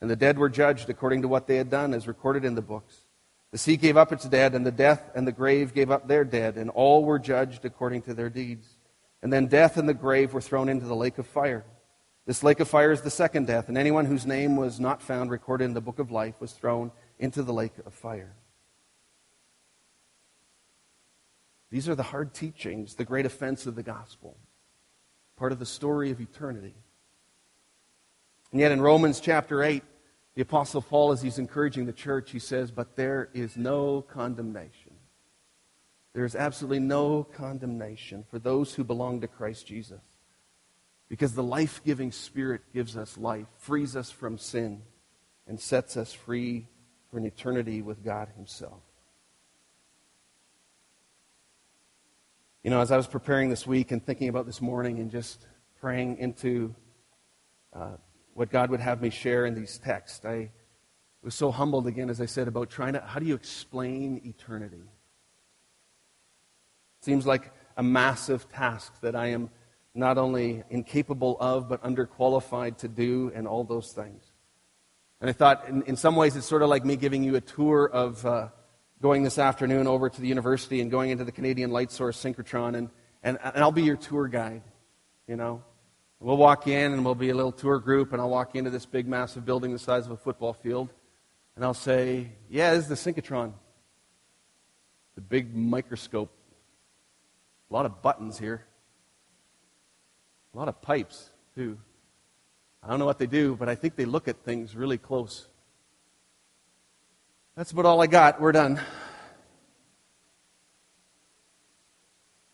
And 0.00 0.08
the 0.08 0.16
dead 0.16 0.38
were 0.38 0.48
judged 0.48 0.88
according 0.88 1.20
to 1.20 1.28
what 1.28 1.46
they 1.46 1.56
had 1.56 1.68
done, 1.68 1.92
as 1.92 2.08
recorded 2.08 2.46
in 2.46 2.54
the 2.54 2.62
books. 2.62 3.04
The 3.52 3.58
sea 3.58 3.76
gave 3.76 3.98
up 3.98 4.12
its 4.12 4.24
dead, 4.24 4.54
and 4.54 4.64
the 4.64 4.72
death 4.72 5.10
and 5.14 5.26
the 5.26 5.32
grave 5.32 5.74
gave 5.74 5.90
up 5.90 6.08
their 6.08 6.24
dead, 6.24 6.56
and 6.56 6.70
all 6.70 7.04
were 7.04 7.18
judged 7.18 7.66
according 7.66 8.00
to 8.02 8.14
their 8.14 8.30
deeds. 8.30 8.66
And 9.22 9.30
then 9.30 9.46
death 9.46 9.76
and 9.76 9.86
the 9.86 9.92
grave 9.92 10.32
were 10.32 10.40
thrown 10.40 10.70
into 10.70 10.86
the 10.86 10.96
lake 10.96 11.18
of 11.18 11.26
fire. 11.26 11.66
This 12.26 12.42
lake 12.42 12.58
of 12.58 12.68
fire 12.68 12.90
is 12.90 13.02
the 13.02 13.10
second 13.10 13.46
death, 13.46 13.68
and 13.68 13.78
anyone 13.78 14.04
whose 14.04 14.26
name 14.26 14.56
was 14.56 14.80
not 14.80 15.00
found 15.00 15.30
recorded 15.30 15.64
in 15.64 15.74
the 15.74 15.80
book 15.80 16.00
of 16.00 16.10
life 16.10 16.34
was 16.40 16.52
thrown 16.52 16.90
into 17.20 17.44
the 17.44 17.52
lake 17.52 17.74
of 17.86 17.94
fire. 17.94 18.34
These 21.70 21.88
are 21.88 21.94
the 21.94 22.02
hard 22.02 22.34
teachings, 22.34 22.94
the 22.94 23.04
great 23.04 23.26
offense 23.26 23.66
of 23.66 23.76
the 23.76 23.82
gospel, 23.82 24.36
part 25.36 25.52
of 25.52 25.60
the 25.60 25.66
story 25.66 26.10
of 26.10 26.20
eternity. 26.20 26.74
And 28.50 28.60
yet 28.60 28.72
in 28.72 28.80
Romans 28.80 29.20
chapter 29.20 29.62
8, 29.62 29.84
the 30.34 30.42
Apostle 30.42 30.82
Paul, 30.82 31.12
as 31.12 31.22
he's 31.22 31.38
encouraging 31.38 31.86
the 31.86 31.92
church, 31.92 32.32
he 32.32 32.38
says, 32.40 32.72
But 32.72 32.96
there 32.96 33.30
is 33.34 33.56
no 33.56 34.02
condemnation. 34.02 34.94
There 36.12 36.24
is 36.24 36.34
absolutely 36.34 36.80
no 36.80 37.24
condemnation 37.24 38.24
for 38.28 38.38
those 38.38 38.74
who 38.74 38.82
belong 38.82 39.20
to 39.20 39.28
Christ 39.28 39.66
Jesus. 39.66 40.00
Because 41.08 41.34
the 41.34 41.42
life 41.42 41.80
giving 41.84 42.10
Spirit 42.10 42.62
gives 42.74 42.96
us 42.96 43.16
life, 43.16 43.46
frees 43.58 43.94
us 43.94 44.10
from 44.10 44.38
sin, 44.38 44.82
and 45.46 45.60
sets 45.60 45.96
us 45.96 46.12
free 46.12 46.66
for 47.10 47.18
an 47.18 47.24
eternity 47.24 47.82
with 47.82 48.04
God 48.04 48.28
Himself. 48.36 48.82
You 52.64 52.70
know, 52.70 52.80
as 52.80 52.90
I 52.90 52.96
was 52.96 53.06
preparing 53.06 53.48
this 53.48 53.64
week 53.64 53.92
and 53.92 54.04
thinking 54.04 54.28
about 54.28 54.44
this 54.44 54.60
morning 54.60 54.98
and 54.98 55.08
just 55.08 55.46
praying 55.80 56.18
into 56.18 56.74
uh, 57.72 57.96
what 58.34 58.50
God 58.50 58.70
would 58.70 58.80
have 58.80 59.00
me 59.00 59.10
share 59.10 59.46
in 59.46 59.54
these 59.54 59.78
texts, 59.78 60.24
I 60.24 60.50
was 61.22 61.36
so 61.36 61.52
humbled 61.52 61.86
again, 61.86 62.10
as 62.10 62.20
I 62.20 62.26
said, 62.26 62.48
about 62.48 62.68
trying 62.68 62.94
to, 62.94 63.00
how 63.00 63.20
do 63.20 63.26
you 63.26 63.36
explain 63.36 64.20
eternity? 64.24 64.82
Seems 67.02 67.24
like 67.24 67.52
a 67.76 67.82
massive 67.84 68.48
task 68.48 69.00
that 69.00 69.14
I 69.14 69.28
am 69.28 69.50
not 69.96 70.18
only 70.18 70.62
incapable 70.70 71.36
of, 71.40 71.68
but 71.68 71.82
underqualified 71.82 72.78
to 72.78 72.88
do, 72.88 73.32
and 73.34 73.46
all 73.46 73.64
those 73.64 73.92
things. 73.92 74.22
And 75.20 75.30
I 75.30 75.32
thought, 75.32 75.68
in, 75.68 75.82
in 75.82 75.96
some 75.96 76.16
ways, 76.16 76.36
it's 76.36 76.46
sort 76.46 76.62
of 76.62 76.68
like 76.68 76.84
me 76.84 76.96
giving 76.96 77.24
you 77.24 77.36
a 77.36 77.40
tour 77.40 77.88
of 77.88 78.24
uh, 78.26 78.48
going 79.00 79.22
this 79.22 79.38
afternoon 79.38 79.86
over 79.86 80.10
to 80.10 80.20
the 80.20 80.28
university 80.28 80.80
and 80.80 80.90
going 80.90 81.10
into 81.10 81.24
the 81.24 81.32
Canadian 81.32 81.70
Light 81.70 81.90
Source 81.90 82.22
synchrotron, 82.22 82.76
and, 82.76 82.90
and, 83.22 83.38
and 83.42 83.58
I'll 83.58 83.72
be 83.72 83.82
your 83.82 83.96
tour 83.96 84.28
guide, 84.28 84.62
you 85.26 85.36
know. 85.36 85.62
We'll 86.20 86.36
walk 86.36 86.66
in, 86.66 86.92
and 86.92 87.04
we'll 87.04 87.14
be 87.14 87.30
a 87.30 87.34
little 87.34 87.52
tour 87.52 87.78
group, 87.78 88.12
and 88.12 88.20
I'll 88.20 88.30
walk 88.30 88.56
into 88.56 88.70
this 88.70 88.86
big, 88.86 89.06
massive 89.06 89.44
building 89.44 89.72
the 89.72 89.78
size 89.78 90.06
of 90.06 90.12
a 90.12 90.16
football 90.16 90.54
field, 90.54 90.90
and 91.54 91.64
I'll 91.64 91.74
say, 91.74 92.32
Yeah, 92.48 92.74
this 92.74 92.88
is 92.88 92.88
the 92.88 93.12
synchrotron. 93.12 93.52
The 95.14 95.20
big 95.22 95.54
microscope. 95.54 96.30
A 97.70 97.74
lot 97.74 97.86
of 97.86 98.02
buttons 98.02 98.38
here. 98.38 98.64
A 100.56 100.58
lot 100.58 100.68
of 100.68 100.80
pipes, 100.80 101.28
too. 101.54 101.76
I 102.82 102.88
don't 102.88 102.98
know 102.98 103.04
what 103.04 103.18
they 103.18 103.26
do, 103.26 103.56
but 103.56 103.68
I 103.68 103.74
think 103.74 103.94
they 103.94 104.06
look 104.06 104.26
at 104.26 104.42
things 104.42 104.74
really 104.74 104.96
close. 104.96 105.48
That's 107.54 107.72
about 107.72 107.84
all 107.84 108.00
I 108.00 108.06
got. 108.06 108.40
We're 108.40 108.52
done. 108.52 108.80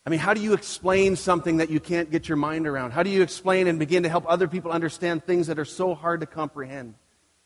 I 0.05 0.09
mean, 0.09 0.19
how 0.19 0.33
do 0.33 0.41
you 0.41 0.51
explain 0.51 1.15
something 1.15 1.57
that 1.57 1.69
you 1.69 1.79
can't 1.79 2.11
get 2.11 2.27
your 2.27 2.35
mind 2.35 2.67
around? 2.67 2.91
How 2.91 3.03
do 3.03 3.09
you 3.09 3.21
explain 3.21 3.67
and 3.67 3.79
begin 3.79 4.03
to 4.03 4.09
help 4.09 4.25
other 4.27 4.49
people 4.49 4.73
understand 4.73 5.25
things 5.25 5.47
that 5.47 5.57
are 5.57 5.63
so 5.63 5.95
hard 5.95 6.19
to 6.19 6.25
comprehend? 6.25 6.95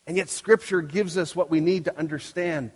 And 0.07 0.17
yet, 0.17 0.27
Scripture 0.27 0.81
gives 0.81 1.19
us 1.19 1.35
what 1.35 1.51
we 1.51 1.59
need 1.59 1.85
to 1.85 1.95
understand. 1.95 2.71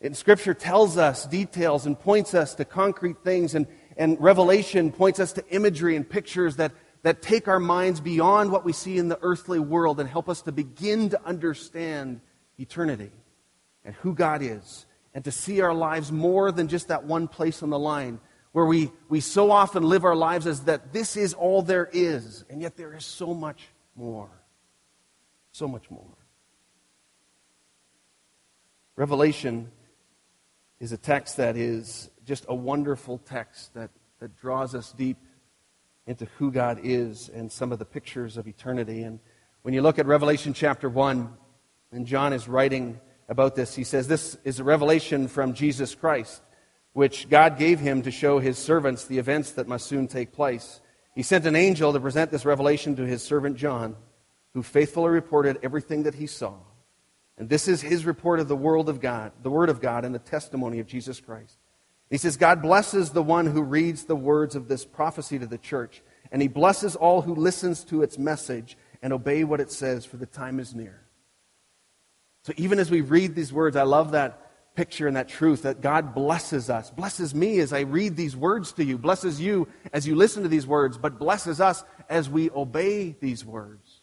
And 0.00 0.16
Scripture 0.16 0.54
tells 0.54 0.98
us 0.98 1.26
details 1.26 1.84
and 1.84 1.98
points 1.98 2.32
us 2.32 2.54
to 2.54 2.64
concrete 2.64 3.24
things, 3.24 3.56
and, 3.56 3.66
and 3.96 4.20
Revelation 4.20 4.92
points 4.92 5.18
us 5.18 5.32
to 5.32 5.44
imagery 5.48 5.96
and 5.96 6.08
pictures 6.08 6.54
that 6.56 6.70
that 7.04 7.20
take 7.20 7.48
our 7.48 7.60
minds 7.60 8.00
beyond 8.00 8.50
what 8.50 8.64
we 8.64 8.72
see 8.72 8.96
in 8.96 9.08
the 9.08 9.18
earthly 9.20 9.60
world 9.60 10.00
and 10.00 10.08
help 10.08 10.26
us 10.26 10.40
to 10.40 10.50
begin 10.50 11.10
to 11.10 11.22
understand 11.24 12.22
eternity 12.58 13.12
and 13.84 13.94
who 13.96 14.14
God 14.14 14.40
is 14.40 14.86
and 15.14 15.22
to 15.24 15.30
see 15.30 15.60
our 15.60 15.74
lives 15.74 16.10
more 16.10 16.50
than 16.50 16.66
just 16.66 16.88
that 16.88 17.04
one 17.04 17.28
place 17.28 17.62
on 17.62 17.68
the 17.68 17.78
line 17.78 18.20
where 18.52 18.64
we, 18.64 18.90
we 19.10 19.20
so 19.20 19.50
often 19.50 19.82
live 19.82 20.04
our 20.04 20.16
lives 20.16 20.46
as 20.46 20.62
that 20.62 20.94
this 20.94 21.14
is 21.14 21.34
all 21.34 21.60
there 21.60 21.90
is, 21.92 22.42
and 22.48 22.62
yet 22.62 22.74
there 22.76 22.94
is 22.94 23.04
so 23.04 23.34
much 23.34 23.68
more. 23.94 24.30
So 25.52 25.68
much 25.68 25.90
more. 25.90 26.16
Revelation 28.96 29.70
is 30.80 30.92
a 30.92 30.96
text 30.96 31.36
that 31.36 31.56
is 31.56 32.08
just 32.24 32.46
a 32.48 32.54
wonderful 32.54 33.18
text 33.18 33.74
that, 33.74 33.90
that 34.20 34.34
draws 34.36 34.74
us 34.74 34.92
deep 34.92 35.18
into 36.06 36.26
who 36.38 36.50
God 36.50 36.80
is 36.82 37.28
and 37.28 37.50
some 37.50 37.72
of 37.72 37.78
the 37.78 37.84
pictures 37.84 38.36
of 38.36 38.46
eternity. 38.46 39.02
And 39.02 39.20
when 39.62 39.74
you 39.74 39.82
look 39.82 39.98
at 39.98 40.06
Revelation 40.06 40.52
chapter 40.52 40.88
1, 40.88 41.32
and 41.92 42.06
John 42.06 42.32
is 42.32 42.48
writing 42.48 43.00
about 43.28 43.54
this, 43.54 43.74
he 43.74 43.84
says, 43.84 44.06
This 44.06 44.36
is 44.44 44.60
a 44.60 44.64
revelation 44.64 45.28
from 45.28 45.54
Jesus 45.54 45.94
Christ, 45.94 46.42
which 46.92 47.28
God 47.28 47.58
gave 47.58 47.80
him 47.80 48.02
to 48.02 48.10
show 48.10 48.38
his 48.38 48.58
servants 48.58 49.06
the 49.06 49.18
events 49.18 49.52
that 49.52 49.68
must 49.68 49.86
soon 49.86 50.06
take 50.06 50.32
place. 50.32 50.80
He 51.14 51.22
sent 51.22 51.46
an 51.46 51.56
angel 51.56 51.92
to 51.92 52.00
present 52.00 52.30
this 52.30 52.44
revelation 52.44 52.96
to 52.96 53.06
his 53.06 53.22
servant 53.22 53.56
John, 53.56 53.96
who 54.52 54.62
faithfully 54.62 55.10
reported 55.10 55.58
everything 55.62 56.02
that 56.02 56.14
he 56.14 56.26
saw. 56.26 56.54
And 57.38 57.48
this 57.48 57.66
is 57.66 57.80
his 57.80 58.04
report 58.04 58.40
of 58.40 58.48
the 58.48 58.56
world 58.56 58.88
of 58.88 59.00
God, 59.00 59.32
the 59.42 59.50
word 59.50 59.68
of 59.68 59.80
God, 59.80 60.04
and 60.04 60.14
the 60.14 60.20
testimony 60.20 60.78
of 60.78 60.86
Jesus 60.86 61.20
Christ. 61.20 61.58
He 62.14 62.18
says, 62.18 62.36
God 62.36 62.62
blesses 62.62 63.10
the 63.10 63.24
one 63.24 63.44
who 63.44 63.60
reads 63.60 64.04
the 64.04 64.14
words 64.14 64.54
of 64.54 64.68
this 64.68 64.84
prophecy 64.84 65.36
to 65.36 65.48
the 65.48 65.58
church, 65.58 66.00
and 66.30 66.40
he 66.40 66.46
blesses 66.46 66.94
all 66.94 67.22
who 67.22 67.34
listens 67.34 67.82
to 67.86 68.04
its 68.04 68.18
message 68.18 68.78
and 69.02 69.12
obey 69.12 69.42
what 69.42 69.60
it 69.60 69.72
says, 69.72 70.04
for 70.04 70.16
the 70.16 70.24
time 70.24 70.60
is 70.60 70.76
near. 70.76 71.02
So 72.44 72.52
even 72.56 72.78
as 72.78 72.88
we 72.88 73.00
read 73.00 73.34
these 73.34 73.52
words, 73.52 73.74
I 73.74 73.82
love 73.82 74.12
that 74.12 74.76
picture 74.76 75.08
and 75.08 75.16
that 75.16 75.28
truth 75.28 75.62
that 75.62 75.80
God 75.80 76.14
blesses 76.14 76.70
us, 76.70 76.88
blesses 76.88 77.34
me 77.34 77.58
as 77.58 77.72
I 77.72 77.80
read 77.80 78.14
these 78.14 78.36
words 78.36 78.70
to 78.74 78.84
you, 78.84 78.96
blesses 78.96 79.40
you 79.40 79.66
as 79.92 80.06
you 80.06 80.14
listen 80.14 80.44
to 80.44 80.48
these 80.48 80.68
words, 80.68 80.96
but 80.96 81.18
blesses 81.18 81.60
us 81.60 81.82
as 82.08 82.30
we 82.30 82.48
obey 82.48 83.16
these 83.20 83.44
words. 83.44 84.02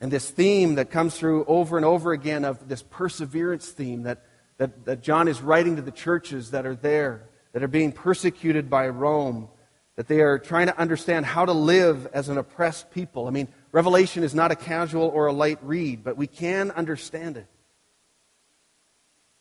And 0.00 0.10
this 0.10 0.30
theme 0.30 0.76
that 0.76 0.90
comes 0.90 1.18
through 1.18 1.44
over 1.44 1.76
and 1.76 1.84
over 1.84 2.12
again 2.12 2.46
of 2.46 2.70
this 2.70 2.82
perseverance 2.82 3.68
theme 3.68 4.04
that, 4.04 4.24
that, 4.58 4.84
that 4.84 5.02
John 5.02 5.28
is 5.28 5.40
writing 5.40 5.76
to 5.76 5.82
the 5.82 5.90
churches 5.90 6.50
that 6.50 6.66
are 6.66 6.74
there, 6.74 7.28
that 7.52 7.62
are 7.62 7.68
being 7.68 7.92
persecuted 7.92 8.70
by 8.70 8.88
Rome, 8.88 9.48
that 9.96 10.08
they 10.08 10.20
are 10.20 10.38
trying 10.38 10.66
to 10.66 10.78
understand 10.78 11.26
how 11.26 11.44
to 11.44 11.52
live 11.52 12.06
as 12.12 12.28
an 12.28 12.38
oppressed 12.38 12.90
people. 12.90 13.26
I 13.26 13.30
mean, 13.30 13.48
Revelation 13.72 14.22
is 14.22 14.34
not 14.34 14.50
a 14.50 14.56
casual 14.56 15.08
or 15.08 15.26
a 15.26 15.32
light 15.32 15.58
read, 15.62 16.02
but 16.04 16.16
we 16.16 16.26
can 16.26 16.70
understand 16.70 17.36
it. 17.36 17.46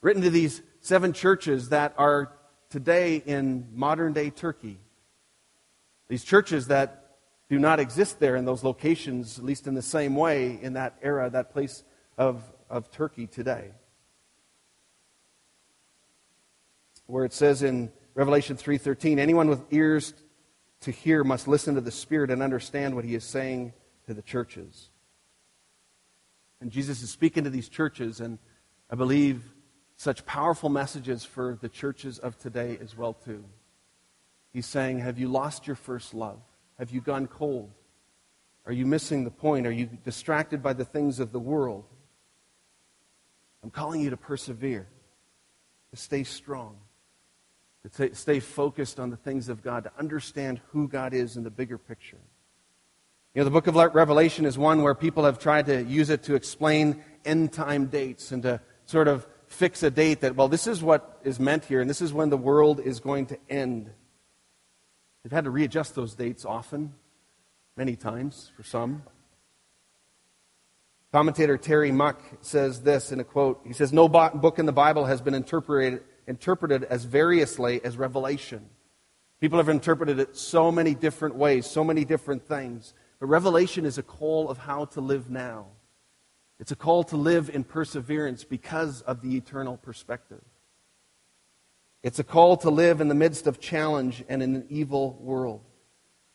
Written 0.01 0.21
to 0.23 0.29
these 0.29 0.61
seven 0.81 1.13
churches 1.13 1.69
that 1.69 1.93
are 1.97 2.31
today 2.69 3.21
in 3.25 3.67
modern 3.73 4.13
day 4.13 4.29
Turkey. 4.29 4.79
These 6.07 6.23
churches 6.23 6.67
that 6.67 7.17
do 7.49 7.59
not 7.59 7.79
exist 7.79 8.19
there 8.19 8.35
in 8.35 8.45
those 8.45 8.63
locations, 8.63 9.37
at 9.37 9.45
least 9.45 9.67
in 9.67 9.73
the 9.73 9.81
same 9.81 10.15
way 10.15 10.57
in 10.61 10.73
that 10.73 10.97
era, 11.01 11.29
that 11.29 11.51
place 11.51 11.83
of, 12.17 12.43
of 12.69 12.89
Turkey 12.91 13.27
today. 13.27 13.71
Where 17.05 17.25
it 17.25 17.33
says 17.33 17.63
in 17.63 17.91
Revelation 18.13 18.57
3:13, 18.57 19.19
anyone 19.19 19.49
with 19.49 19.61
ears 19.71 20.13
to 20.81 20.91
hear 20.91 21.23
must 21.23 21.47
listen 21.47 21.75
to 21.75 21.81
the 21.81 21.91
Spirit 21.91 22.31
and 22.31 22.41
understand 22.41 22.95
what 22.95 23.05
he 23.05 23.15
is 23.15 23.23
saying 23.23 23.73
to 24.05 24.13
the 24.13 24.21
churches. 24.21 24.89
And 26.59 26.71
Jesus 26.71 27.01
is 27.01 27.09
speaking 27.09 27.43
to 27.43 27.49
these 27.49 27.69
churches, 27.69 28.19
and 28.19 28.37
I 28.89 28.95
believe 28.95 29.53
such 29.95 30.25
powerful 30.25 30.69
messages 30.69 31.23
for 31.23 31.57
the 31.61 31.69
churches 31.69 32.19
of 32.19 32.37
today 32.37 32.77
as 32.81 32.97
well 32.97 33.13
too. 33.13 33.43
He's 34.51 34.65
saying, 34.65 34.99
Have 34.99 35.17
you 35.19 35.27
lost 35.27 35.67
your 35.67 35.75
first 35.75 36.13
love? 36.13 36.39
Have 36.77 36.91
you 36.91 37.01
gone 37.01 37.27
cold? 37.27 37.71
Are 38.65 38.71
you 38.71 38.85
missing 38.85 39.23
the 39.23 39.31
point? 39.31 39.65
Are 39.65 39.71
you 39.71 39.87
distracted 40.03 40.61
by 40.61 40.73
the 40.73 40.85
things 40.85 41.19
of 41.19 41.31
the 41.31 41.39
world? 41.39 41.85
I'm 43.63 43.69
calling 43.69 44.01
you 44.01 44.09
to 44.09 44.17
persevere, 44.17 44.87
to 45.91 45.95
stay 45.97 46.23
strong, 46.23 46.77
to 47.89 48.15
stay 48.15 48.39
focused 48.39 48.99
on 48.99 49.09
the 49.09 49.17
things 49.17 49.49
of 49.49 49.63
God, 49.63 49.85
to 49.85 49.91
understand 49.97 50.61
who 50.71 50.87
God 50.87 51.13
is 51.13 51.37
in 51.37 51.43
the 51.43 51.49
bigger 51.49 51.77
picture. 51.77 52.19
You 53.33 53.39
know, 53.39 53.45
the 53.45 53.51
book 53.51 53.67
of 53.67 53.75
Revelation 53.75 54.45
is 54.45 54.57
one 54.57 54.83
where 54.83 54.93
people 54.93 55.23
have 55.23 55.39
tried 55.39 55.67
to 55.67 55.83
use 55.83 56.09
it 56.09 56.23
to 56.23 56.35
explain 56.35 57.03
end 57.23 57.53
time 57.53 57.87
dates 57.87 58.31
and 58.31 58.43
to 58.43 58.61
sort 58.85 59.07
of 59.07 59.25
fix 59.47 59.83
a 59.83 59.89
date 59.89 60.21
that, 60.21 60.35
well, 60.35 60.47
this 60.47 60.67
is 60.67 60.83
what 60.83 61.19
is 61.23 61.39
meant 61.39 61.65
here, 61.65 61.81
and 61.81 61.89
this 61.89 62.01
is 62.01 62.13
when 62.13 62.29
the 62.29 62.37
world 62.37 62.79
is 62.79 62.99
going 62.99 63.27
to 63.27 63.37
end. 63.49 63.89
They've 65.23 65.31
had 65.31 65.45
to 65.45 65.49
readjust 65.49 65.95
those 65.95 66.13
dates 66.13 66.45
often, 66.45 66.93
many 67.77 67.95
times 67.95 68.51
for 68.55 68.63
some. 68.63 69.03
Commentator 71.11 71.57
Terry 71.57 71.91
Muck 71.91 72.21
says 72.41 72.81
this 72.81 73.11
in 73.11 73.19
a 73.19 73.23
quote. 73.23 73.61
He 73.65 73.73
says, 73.73 73.91
No 73.91 74.07
book 74.07 74.59
in 74.59 74.65
the 74.65 74.71
Bible 74.71 75.05
has 75.05 75.21
been 75.21 75.33
interpreted, 75.33 76.03
interpreted 76.31 76.85
as 76.85 77.03
variously 77.03 77.83
as 77.83 77.97
Revelation. 77.97 78.69
People 79.41 79.59
have 79.59 79.67
interpreted 79.67 80.17
it 80.17 80.37
so 80.37 80.71
many 80.71 80.95
different 80.95 81.35
ways, 81.35 81.65
so 81.65 81.83
many 81.83 82.05
different 82.05 82.47
things. 82.47 82.93
But 83.19 83.25
Revelation 83.25 83.85
is 83.85 83.97
a 83.97 84.03
call 84.03 84.49
of 84.49 84.57
how 84.57 84.85
to 84.85 85.01
live 85.01 85.29
now. 85.29 85.67
It's 86.57 86.71
a 86.71 86.75
call 86.77 87.03
to 87.05 87.17
live 87.17 87.49
in 87.49 87.65
perseverance 87.65 88.45
because 88.45 89.01
of 89.01 89.21
the 89.21 89.35
eternal 89.35 89.75
perspective. 89.75 90.41
It's 92.01 92.19
a 92.19 92.23
call 92.23 92.55
to 92.57 92.69
live 92.69 93.01
in 93.01 93.09
the 93.09 93.15
midst 93.15 93.45
of 93.45 93.59
challenge 93.59 94.23
and 94.29 94.41
in 94.41 94.55
an 94.55 94.65
evil 94.69 95.17
world. 95.19 95.61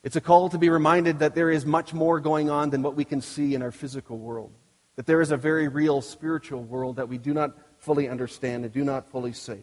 It's 0.04 0.16
a 0.16 0.20
call 0.20 0.50
to 0.50 0.59
be 0.59 0.68
reminded 0.68 1.20
that 1.20 1.35
there 1.35 1.50
is 1.50 1.64
much 1.64 1.94
more 1.94 2.20
going 2.20 2.50
on 2.50 2.68
than 2.68 2.82
what 2.82 2.96
we 2.96 3.06
can 3.06 3.22
see 3.22 3.54
in 3.54 3.62
our 3.62 3.72
physical 3.72 4.18
world. 4.18 4.52
That 4.96 5.06
there 5.06 5.22
is 5.22 5.30
a 5.30 5.38
very 5.38 5.68
real 5.68 6.02
spiritual 6.02 6.62
world 6.62 6.96
that 6.96 7.09
we 7.09 7.16
do 7.16 7.32
not 7.32 7.56
fully 7.78 8.11
understand 8.11 8.64
and 8.64 8.74
do 8.74 8.85
not 8.85 9.11
fully 9.11 9.32
see. 9.32 9.62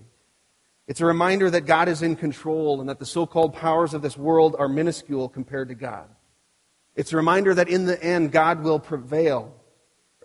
It's 0.87 1.01
a 1.01 1.05
reminder 1.05 1.49
that 1.49 1.61
God 1.61 1.87
is 1.87 2.01
in 2.01 2.15
control 2.15 2.81
and 2.81 2.89
that 2.89 2.99
the 2.99 3.05
so 3.05 3.25
called 3.25 3.53
powers 3.53 3.93
of 3.93 4.01
this 4.01 4.17
world 4.17 4.55
are 4.59 4.67
minuscule 4.67 5.29
compared 5.29 5.69
to 5.69 5.75
God. 5.75 6.09
It's 6.95 7.13
a 7.13 7.17
reminder 7.17 7.53
that 7.53 7.69
in 7.69 7.85
the 7.85 8.01
end, 8.03 8.31
God 8.31 8.63
will 8.63 8.79
prevail 8.79 9.55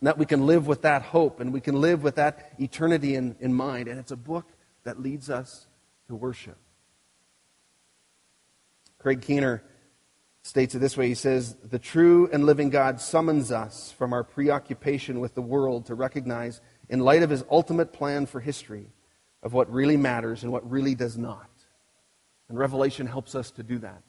and 0.01 0.07
that 0.07 0.19
we 0.19 0.27
can 0.27 0.47
live 0.47 0.67
with 0.67 0.83
that 0.83 1.03
hope 1.03 1.41
and 1.41 1.53
we 1.53 1.61
can 1.61 1.81
live 1.81 2.03
with 2.03 2.17
that 2.17 2.53
eternity 2.59 3.15
in, 3.15 3.37
in 3.41 3.53
mind. 3.55 3.89
And 3.89 3.99
it's 3.99 4.11
a 4.11 4.17
book 4.17 4.47
that 4.85 5.01
leads 5.01 5.31
us 5.31 5.67
to 6.09 6.15
worship. 6.15 6.57
Craig 8.99 9.23
Keener 9.23 9.63
states 10.43 10.75
it 10.75 10.79
this 10.79 10.97
way 10.97 11.09
He 11.09 11.15
says, 11.15 11.57
The 11.63 11.79
true 11.79 12.29
and 12.33 12.45
living 12.45 12.71
God 12.71 13.01
summons 13.01 13.53
us 13.53 13.93
from 13.93 14.13
our 14.13 14.25
preoccupation 14.25 15.21
with 15.21 15.35
the 15.35 15.43
world 15.43 15.87
to 15.87 15.95
recognize, 15.95 16.61
in 16.89 17.01
light 17.01 17.23
of 17.23 17.31
his 17.31 17.45
ultimate 17.51 17.93
plan 17.93 18.27
for 18.27 18.41
history, 18.41 18.89
of 19.43 19.53
what 19.53 19.73
really 19.73 19.97
matters 19.97 20.43
and 20.43 20.53
what 20.53 20.69
really 20.69 20.95
does 20.95 21.17
not. 21.17 21.49
And 22.49 22.59
Revelation 22.59 23.07
helps 23.07 23.35
us 23.35 23.51
to 23.53 23.63
do 23.63 23.79
that. 23.79 24.03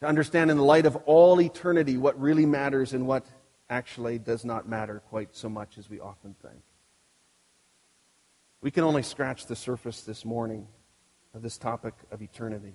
To 0.00 0.06
understand 0.06 0.50
in 0.50 0.56
the 0.56 0.62
light 0.62 0.86
of 0.86 0.96
all 1.06 1.40
eternity 1.40 1.96
what 1.96 2.20
really 2.20 2.46
matters 2.46 2.92
and 2.92 3.06
what 3.06 3.24
actually 3.70 4.18
does 4.18 4.44
not 4.44 4.68
matter 4.68 5.02
quite 5.08 5.34
so 5.34 5.48
much 5.48 5.78
as 5.78 5.88
we 5.88 6.00
often 6.00 6.34
think. 6.42 6.62
We 8.60 8.70
can 8.70 8.84
only 8.84 9.02
scratch 9.02 9.46
the 9.46 9.56
surface 9.56 10.02
this 10.02 10.24
morning 10.24 10.66
of 11.34 11.42
this 11.42 11.58
topic 11.58 11.94
of 12.10 12.22
eternity. 12.22 12.74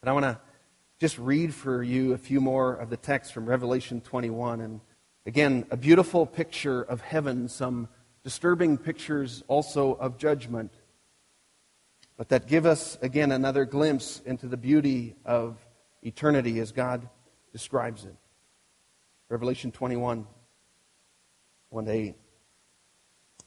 But 0.00 0.10
I 0.10 0.12
want 0.12 0.24
to 0.24 0.40
just 1.00 1.18
read 1.18 1.54
for 1.54 1.82
you 1.82 2.12
a 2.12 2.18
few 2.18 2.40
more 2.40 2.74
of 2.74 2.90
the 2.90 2.96
text 2.96 3.32
from 3.32 3.46
Revelation 3.46 4.00
21. 4.00 4.60
And 4.60 4.80
again, 5.26 5.66
a 5.70 5.76
beautiful 5.76 6.26
picture 6.26 6.82
of 6.82 7.00
heaven, 7.00 7.48
some 7.48 7.88
disturbing 8.24 8.78
pictures 8.78 9.44
also 9.46 9.92
of 9.92 10.18
judgment, 10.18 10.72
but 12.16 12.30
that 12.30 12.46
give 12.46 12.64
us, 12.64 12.98
again, 13.02 13.30
another 13.30 13.64
glimpse 13.64 14.22
into 14.24 14.48
the 14.48 14.56
beauty 14.56 15.14
of 15.24 15.58
eternity 16.02 16.58
as 16.58 16.72
God 16.72 17.08
describes 17.52 18.04
it. 18.04 18.16
Revelation 19.28 19.70
21, 19.70 20.26
1 21.68 21.84
to 21.84 21.90
8. 21.90 22.14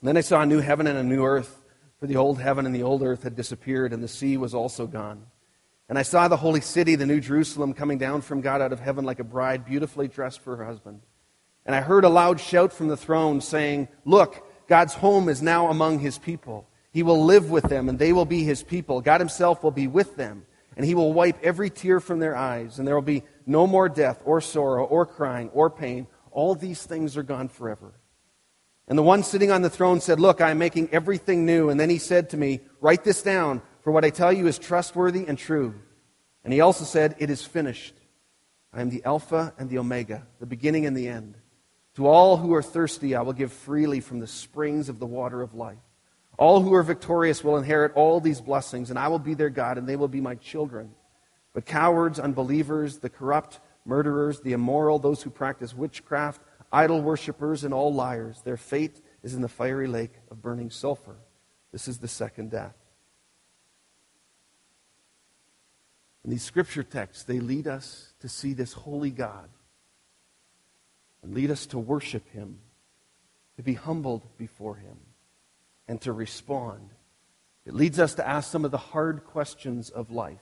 Then 0.04 0.18
I 0.18 0.22
saw 0.22 0.42
a 0.42 0.46
new 0.46 0.60
heaven 0.60 0.86
and 0.86 0.98
a 0.98 1.04
new 1.04 1.24
earth, 1.24 1.62
for 2.00 2.06
the 2.06 2.18
old 2.18 2.40
heaven 2.40 2.68
and 2.68 2.76
the 2.76 2.84
old 2.84 3.02
earth 3.02 3.24
had 3.24 3.36
disappeared, 3.36 3.94
and 3.94 4.04
the 4.04 4.08
sea 4.08 4.38
was 4.38 4.54
also 4.54 4.86
gone. 4.86 5.26
And 5.90 5.98
I 5.98 6.04
saw 6.04 6.28
the 6.28 6.38
holy 6.38 6.62
city, 6.62 6.96
the 6.96 7.06
new 7.06 7.20
Jerusalem, 7.20 7.74
coming 7.74 7.98
down 7.98 8.22
from 8.22 8.42
God 8.42 8.62
out 8.62 8.74
of 8.74 8.80
heaven 8.80 9.06
like 9.06 9.20
a 9.20 9.24
bride 9.24 9.66
beautifully 9.66 10.08
dressed 10.08 10.42
for 10.42 10.58
her 10.58 10.66
husband. 10.66 11.02
And 11.66 11.76
I 11.76 11.82
heard 11.82 12.04
a 12.04 12.10
loud 12.10 12.40
shout 12.40 12.74
from 12.74 12.88
the 12.90 12.98
throne 12.98 13.42
saying, 13.42 13.88
Look, 14.06 14.47
God's 14.68 14.94
home 14.94 15.30
is 15.30 15.42
now 15.42 15.70
among 15.70 16.00
his 16.00 16.18
people. 16.18 16.68
He 16.92 17.04
will 17.04 17.24
live 17.26 17.50
with 17.50 17.66
them, 17.66 17.90
and 17.90 18.00
they 18.00 18.14
will 18.14 18.26
be 18.26 18.44
his 18.44 18.64
people. 18.64 19.02
God 19.02 19.22
himself 19.22 19.64
will 19.64 19.72
be 19.72 19.88
with 19.88 20.16
them, 20.16 20.46
and 20.76 20.86
he 20.86 20.96
will 20.96 21.14
wipe 21.14 21.42
every 21.44 21.70
tear 21.70 22.00
from 22.00 22.20
their 22.20 22.36
eyes, 22.36 22.80
and 22.80 22.88
there 22.88 22.96
will 22.96 23.02
be 23.02 23.24
no 23.46 23.68
more 23.68 23.88
death, 23.88 24.22
or 24.26 24.42
sorrow, 24.42 24.86
or 24.86 25.06
crying, 25.06 25.50
or 25.54 25.70
pain. 25.70 26.08
All 26.32 26.56
these 26.56 26.84
things 26.84 27.16
are 27.18 27.24
gone 27.24 27.48
forever. 27.48 27.94
And 28.88 28.98
the 28.98 29.04
one 29.04 29.24
sitting 29.24 29.52
on 29.52 29.62
the 29.62 29.70
throne 29.70 30.00
said, 30.00 30.20
Look, 30.20 30.40
I 30.40 30.52
am 30.52 30.58
making 30.58 30.90
everything 30.92 31.46
new. 31.46 31.70
And 31.70 31.80
then 31.80 31.90
he 31.90 31.98
said 31.98 32.30
to 32.30 32.38
me, 32.38 32.62
Write 32.80 33.04
this 33.04 33.22
down, 33.22 33.62
for 33.82 33.92
what 33.92 34.06
I 34.06 34.10
tell 34.10 34.32
you 34.32 34.48
is 34.48 34.58
trustworthy 34.58 35.26
and 35.28 35.38
true. 35.38 35.76
And 36.44 36.54
he 36.54 36.62
also 36.62 36.86
said, 36.86 37.16
It 37.20 37.30
is 37.30 37.44
finished. 37.44 37.96
I 38.72 38.82
am 38.82 38.90
the 38.90 39.04
Alpha 39.04 39.54
and 39.58 39.70
the 39.70 39.80
Omega, 39.80 40.26
the 40.40 40.46
beginning 40.46 40.86
and 40.86 40.96
the 40.96 41.08
end. 41.08 41.38
To 41.98 42.06
all 42.06 42.38
who 42.38 42.54
are 42.54 42.62
thirsty, 42.62 43.16
I 43.16 43.24
will 43.24 43.34
give 43.34 43.52
freely 43.52 44.02
from 44.02 44.20
the 44.20 44.28
springs 44.28 44.88
of 44.88 45.00
the 45.00 45.08
water 45.08 45.42
of 45.42 45.56
life. 45.56 45.80
All 46.38 46.62
who 46.62 46.76
are 46.76 46.84
victorious 46.84 47.44
will 47.44 47.58
inherit 47.58 47.92
all 47.96 48.20
these 48.20 48.40
blessings, 48.40 48.92
and 48.92 49.00
I 49.00 49.08
will 49.08 49.18
be 49.18 49.34
their 49.34 49.50
God, 49.50 49.80
and 49.80 49.90
they 49.90 49.96
will 49.96 50.08
be 50.08 50.22
my 50.22 50.36
children. 50.36 50.92
But 51.56 51.66
cowards, 51.66 52.20
unbelievers, 52.20 53.00
the 53.00 53.10
corrupt, 53.10 53.60
murderers, 53.84 54.42
the 54.42 54.54
immoral, 54.54 55.00
those 55.00 55.24
who 55.24 55.32
practice 55.32 55.74
witchcraft, 55.74 56.40
idol 56.72 57.02
worshippers, 57.02 57.64
and 57.64 57.74
all 57.74 57.92
liars. 57.92 58.44
Their 58.44 58.58
fate 58.58 59.02
is 59.24 59.34
in 59.34 59.42
the 59.42 59.50
fiery 59.50 59.88
lake 59.88 60.14
of 60.30 60.40
burning 60.40 60.70
sulfur. 60.70 61.16
This 61.72 61.88
is 61.88 61.98
the 61.98 62.08
second 62.08 62.52
death. 62.52 62.76
In 66.24 66.30
these 66.30 66.44
scripture 66.44 66.84
texts, 66.84 67.24
they 67.24 67.40
lead 67.40 67.66
us 67.66 68.14
to 68.20 68.30
see 68.30 68.54
this 68.54 68.74
holy 68.74 69.10
God 69.10 69.50
and 69.50 69.57
lead 71.34 71.52
us 71.52 71.66
to 71.68 71.80
worship 71.80 72.30
him, 72.32 72.60
to 73.56 73.64
be 73.64 73.74
humbled 73.74 74.24
before 74.38 74.76
him, 74.76 74.98
and 75.88 76.00
to 76.02 76.12
respond. 76.12 76.90
It 77.66 77.74
leads 77.74 78.00
us 78.00 78.16
to 78.16 78.28
ask 78.28 78.52
some 78.52 78.66
of 78.66 78.72
the 78.72 78.78
hard 78.78 79.26
questions 79.26 79.90
of 79.90 80.12
life, 80.12 80.40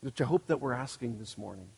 which 0.00 0.20
I 0.20 0.24
hope 0.24 0.46
that 0.46 0.60
we're 0.60 0.72
asking 0.72 1.18
this 1.18 1.36
morning. 1.36 1.68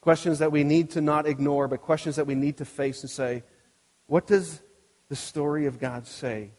Questions 0.00 0.38
that 0.38 0.52
we 0.52 0.62
need 0.62 0.90
to 0.90 1.00
not 1.00 1.26
ignore, 1.26 1.68
but 1.68 1.80
questions 1.80 2.16
that 2.16 2.26
we 2.26 2.34
need 2.34 2.58
to 2.58 2.64
face 2.64 3.02
and 3.02 3.10
say, 3.10 3.42
what 4.06 4.26
does 4.26 4.60
the 5.08 5.16
story 5.16 5.66
of 5.66 5.80
God 5.80 6.06
say 6.06 6.50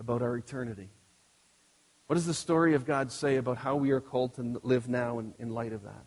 about 0.00 0.22
our 0.22 0.36
eternity? 0.36 0.90
What 2.06 2.16
does 2.16 2.26
the 2.26 2.34
story 2.34 2.74
of 2.74 2.84
God 2.84 3.10
say 3.10 3.36
about 3.36 3.56
how 3.56 3.76
we 3.76 3.90
are 3.92 4.00
called 4.00 4.34
to 4.34 4.60
live 4.62 4.88
now 4.88 5.18
in, 5.18 5.34
in 5.38 5.50
light 5.50 5.72
of 5.72 5.84
that? 5.84 6.04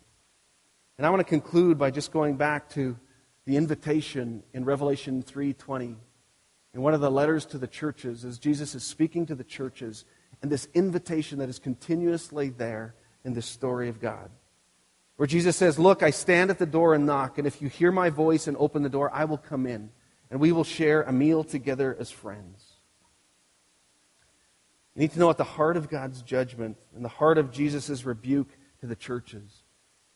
And 0.98 1.06
I 1.06 1.10
want 1.10 1.20
to 1.20 1.24
conclude 1.24 1.78
by 1.78 1.92
just 1.92 2.10
going 2.10 2.36
back 2.36 2.68
to 2.70 2.98
the 3.44 3.56
invitation 3.56 4.42
in 4.52 4.64
Revelation 4.64 5.22
3:20. 5.22 5.96
In 6.74 6.82
one 6.82 6.92
of 6.92 7.00
the 7.00 7.10
letters 7.10 7.46
to 7.46 7.58
the 7.58 7.68
churches, 7.68 8.24
as 8.24 8.38
Jesus 8.38 8.74
is 8.74 8.82
speaking 8.82 9.24
to 9.26 9.34
the 9.34 9.44
churches, 9.44 10.04
and 10.42 10.50
this 10.50 10.68
invitation 10.74 11.38
that 11.38 11.48
is 11.48 11.58
continuously 11.58 12.50
there 12.50 12.94
in 13.24 13.32
the 13.32 13.42
story 13.42 13.88
of 13.88 14.00
God. 14.00 14.30
Where 15.16 15.26
Jesus 15.26 15.56
says, 15.56 15.78
Look, 15.78 16.02
I 16.02 16.10
stand 16.10 16.50
at 16.50 16.58
the 16.58 16.66
door 16.66 16.94
and 16.94 17.06
knock, 17.06 17.38
and 17.38 17.46
if 17.46 17.62
you 17.62 17.68
hear 17.68 17.90
my 17.90 18.10
voice 18.10 18.46
and 18.46 18.56
open 18.56 18.82
the 18.82 18.88
door, 18.88 19.10
I 19.12 19.24
will 19.24 19.38
come 19.38 19.66
in, 19.66 19.90
and 20.30 20.40
we 20.40 20.52
will 20.52 20.64
share 20.64 21.02
a 21.02 21.12
meal 21.12 21.42
together 21.42 21.96
as 21.98 22.10
friends. 22.10 22.74
You 24.94 25.00
need 25.00 25.12
to 25.12 25.18
know 25.18 25.30
at 25.30 25.38
the 25.38 25.44
heart 25.44 25.76
of 25.76 25.88
God's 25.88 26.22
judgment 26.22 26.76
and 26.94 27.04
the 27.04 27.08
heart 27.08 27.38
of 27.38 27.50
Jesus' 27.50 28.04
rebuke 28.04 28.50
to 28.80 28.86
the 28.86 28.96
churches 28.96 29.62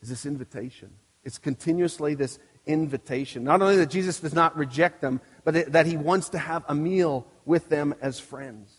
is 0.03 0.09
this 0.09 0.25
invitation. 0.25 0.91
It's 1.23 1.37
continuously 1.37 2.13
this 2.13 2.37
invitation. 2.65 3.43
Not 3.43 3.61
only 3.61 3.77
that 3.77 3.89
Jesus 3.89 4.19
does 4.19 4.33
not 4.33 4.57
reject 4.57 5.01
them, 5.01 5.21
but 5.45 5.71
that 5.71 5.85
he 5.85 5.95
wants 5.95 6.29
to 6.29 6.37
have 6.37 6.65
a 6.67 6.75
meal 6.75 7.25
with 7.45 7.69
them 7.69 7.95
as 8.01 8.19
friends. 8.19 8.69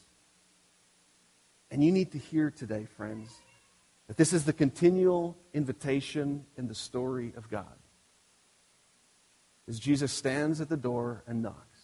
And 1.71 1.83
you 1.83 1.91
need 1.91 2.13
to 2.13 2.19
hear 2.19 2.51
today, 2.51 2.87
friends, 2.97 3.31
that 4.07 4.19
this 4.19 4.35
is 4.35 4.45
the 4.45 4.53
continual 4.53 5.37
invitation 5.55 6.45
in 6.59 6.69
the 6.69 6.75
story 6.75 7.33
of 7.37 7.51
God. 7.51 7.75
As 9.67 9.81
Jesus 9.81 10.13
stands 10.13 10.61
at 10.61 10.69
the 10.69 10.77
door 10.77 11.25
and 11.27 11.43
knocks. 11.43 11.79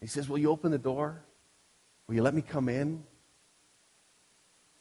He 0.00 0.06
says, 0.06 0.28
Will 0.28 0.38
you 0.38 0.50
open 0.50 0.70
the 0.70 0.78
door? 0.78 1.24
Will 2.06 2.14
you 2.14 2.22
let 2.22 2.34
me 2.34 2.42
come 2.42 2.68
in? 2.68 3.02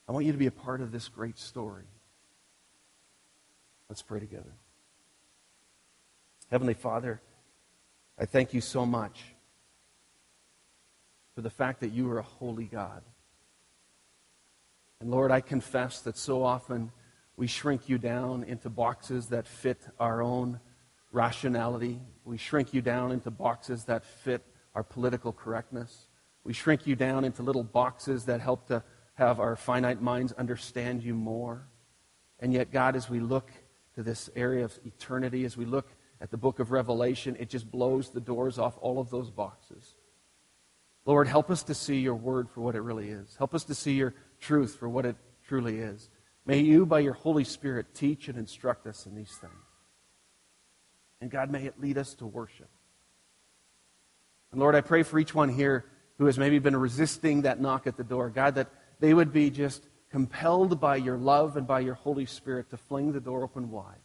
I 0.07 0.11
want 0.11 0.25
you 0.25 0.33
to 0.33 0.37
be 0.37 0.47
a 0.47 0.51
part 0.51 0.81
of 0.81 0.91
this 0.91 1.07
great 1.07 1.39
story. 1.39 1.85
Let's 3.93 4.01
pray 4.01 4.19
together. 4.19 4.55
Heavenly 6.49 6.73
Father, 6.73 7.21
I 8.17 8.25
thank 8.25 8.51
you 8.51 8.59
so 8.59 8.87
much 8.87 9.21
for 11.35 11.41
the 11.41 11.51
fact 11.51 11.81
that 11.81 11.91
you 11.91 12.09
are 12.09 12.17
a 12.17 12.23
holy 12.23 12.65
God. 12.65 13.03
And 14.99 15.11
Lord, 15.11 15.29
I 15.29 15.41
confess 15.41 16.01
that 16.01 16.17
so 16.17 16.43
often 16.43 16.91
we 17.37 17.45
shrink 17.45 17.87
you 17.87 17.99
down 17.99 18.43
into 18.45 18.67
boxes 18.67 19.27
that 19.27 19.45
fit 19.45 19.77
our 19.99 20.23
own 20.23 20.59
rationality. 21.11 22.01
We 22.25 22.37
shrink 22.37 22.73
you 22.73 22.81
down 22.81 23.11
into 23.11 23.29
boxes 23.29 23.85
that 23.85 24.03
fit 24.03 24.41
our 24.73 24.81
political 24.81 25.31
correctness. 25.31 26.07
We 26.43 26.53
shrink 26.53 26.87
you 26.87 26.95
down 26.95 27.25
into 27.25 27.43
little 27.43 27.63
boxes 27.63 28.25
that 28.25 28.41
help 28.41 28.65
to 28.69 28.81
have 29.13 29.39
our 29.39 29.55
finite 29.55 30.01
minds 30.01 30.31
understand 30.31 31.03
you 31.03 31.13
more. 31.13 31.67
And 32.39 32.51
yet, 32.51 32.71
God, 32.71 32.95
as 32.95 33.07
we 33.07 33.19
look 33.19 33.51
to 33.95 34.03
this 34.03 34.29
area 34.35 34.65
of 34.65 34.77
eternity, 34.85 35.45
as 35.45 35.55
we 35.55 35.65
look 35.65 35.87
at 36.21 36.31
the 36.31 36.37
book 36.37 36.59
of 36.59 36.71
Revelation, 36.71 37.35
it 37.39 37.49
just 37.49 37.69
blows 37.69 38.09
the 38.09 38.21
doors 38.21 38.57
off 38.57 38.77
all 38.81 38.99
of 38.99 39.09
those 39.09 39.29
boxes. 39.29 39.95
Lord, 41.05 41.27
help 41.27 41.51
us 41.51 41.63
to 41.63 41.73
see 41.73 41.99
your 41.99 42.15
word 42.15 42.49
for 42.49 42.61
what 42.61 42.75
it 42.75 42.81
really 42.81 43.09
is. 43.09 43.35
Help 43.37 43.53
us 43.53 43.65
to 43.65 43.75
see 43.75 43.93
your 43.93 44.13
truth 44.39 44.75
for 44.75 44.87
what 44.87 45.05
it 45.05 45.17
truly 45.45 45.79
is. 45.79 46.09
May 46.45 46.59
you, 46.59 46.85
by 46.85 46.99
your 46.99 47.13
Holy 47.13 47.43
Spirit, 47.43 47.93
teach 47.93 48.27
and 48.27 48.37
instruct 48.37 48.87
us 48.87 49.05
in 49.05 49.15
these 49.15 49.31
things. 49.31 49.53
And 51.21 51.29
God, 51.29 51.51
may 51.51 51.65
it 51.65 51.79
lead 51.79 51.97
us 51.97 52.13
to 52.15 52.25
worship. 52.25 52.69
And 54.51 54.59
Lord, 54.59 54.75
I 54.75 54.81
pray 54.81 55.03
for 55.03 55.19
each 55.19 55.33
one 55.33 55.49
here 55.49 55.85
who 56.17 56.25
has 56.25 56.37
maybe 56.37 56.59
been 56.59 56.75
resisting 56.75 57.41
that 57.41 57.59
knock 57.59 57.87
at 57.87 57.97
the 57.97 58.03
door. 58.03 58.29
God, 58.29 58.55
that 58.55 58.69
they 58.99 59.13
would 59.13 59.33
be 59.33 59.49
just 59.49 59.83
compelled 60.13 60.79
by 60.79 60.95
your 60.95 61.17
love 61.17 61.57
and 61.57 61.65
by 61.65 61.79
your 61.79 61.95
Holy 61.95 62.27
Spirit 62.27 62.69
to 62.69 62.77
fling 62.77 63.13
the 63.13 63.19
door 63.19 63.43
open 63.43 63.71
wide 63.71 63.97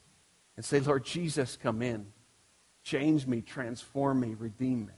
and 0.57 0.65
say, 0.65 0.81
Lord 0.81 1.05
Jesus, 1.05 1.59
come 1.63 1.83
in. 1.83 2.07
Change 2.83 3.27
me, 3.27 3.43
transform 3.43 4.21
me, 4.21 4.35
redeem 4.39 4.87
me. 4.87 4.95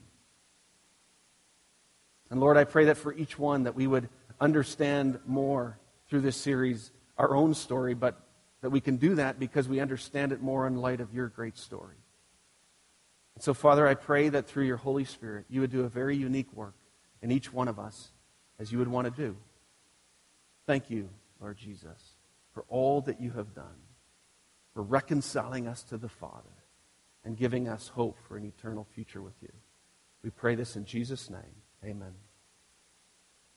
And 2.31 2.39
Lord, 2.39 2.57
I 2.57 2.63
pray 2.63 2.85
that 2.85 2.97
for 2.97 3.13
each 3.13 3.37
one 3.37 3.65
that 3.65 3.75
we 3.75 3.89
would 3.89 4.09
understand 4.41 5.19
more 5.27 5.81
through 6.09 6.21
this 6.21 6.37
series 6.37 6.93
our 7.19 7.35
own 7.35 7.55
story, 7.55 7.95
but 7.95 8.21
that 8.61 8.71
we 8.71 8.81
can 8.81 8.97
do 8.97 9.17
that 9.17 9.41
because 9.41 9.69
we 9.69 9.81
understand 9.81 10.31
it 10.31 10.41
more 10.41 10.65
in 10.69 10.77
light 10.77 11.01
of 11.01 11.13
your 11.13 11.27
great 11.27 11.59
story. 11.59 11.97
And 13.35 13.43
so, 13.43 13.53
Father, 13.53 13.89
I 13.89 13.95
pray 13.95 14.29
that 14.29 14.47
through 14.47 14.67
your 14.67 14.77
Holy 14.77 15.05
Spirit, 15.05 15.47
you 15.49 15.61
would 15.61 15.73
do 15.73 15.81
a 15.81 15.89
very 15.89 16.17
unique 16.17 16.53
work 16.53 16.77
in 17.21 17.33
each 17.33 17.53
one 17.53 17.67
of 17.67 17.81
us 17.81 18.13
as 18.61 18.71
you 18.71 18.79
would 18.79 18.87
want 18.87 19.13
to 19.13 19.23
do. 19.23 19.37
Thank 20.71 20.89
you, 20.89 21.09
Lord 21.41 21.57
Jesus, 21.57 22.15
for 22.55 22.65
all 22.69 23.01
that 23.01 23.21
you 23.21 23.33
have 23.33 23.57
done, 23.57 23.75
for 24.73 24.85
reconciling 24.85 25.67
us 25.67 25.83
to 25.83 25.97
the 25.97 26.09
Father 26.09 26.63
and 27.25 27.37
giving 27.37 27.67
us 27.67 27.89
hope 27.89 28.17
for 28.29 28.37
an 28.37 28.45
eternal 28.45 28.87
future 28.95 29.21
with 29.21 29.35
you. 29.43 29.51
We 30.23 30.31
pray 30.31 30.55
this 30.55 30.77
in 30.77 30.85
Jesus' 30.85 31.29
name. 31.29 31.57
Amen. 31.85 32.15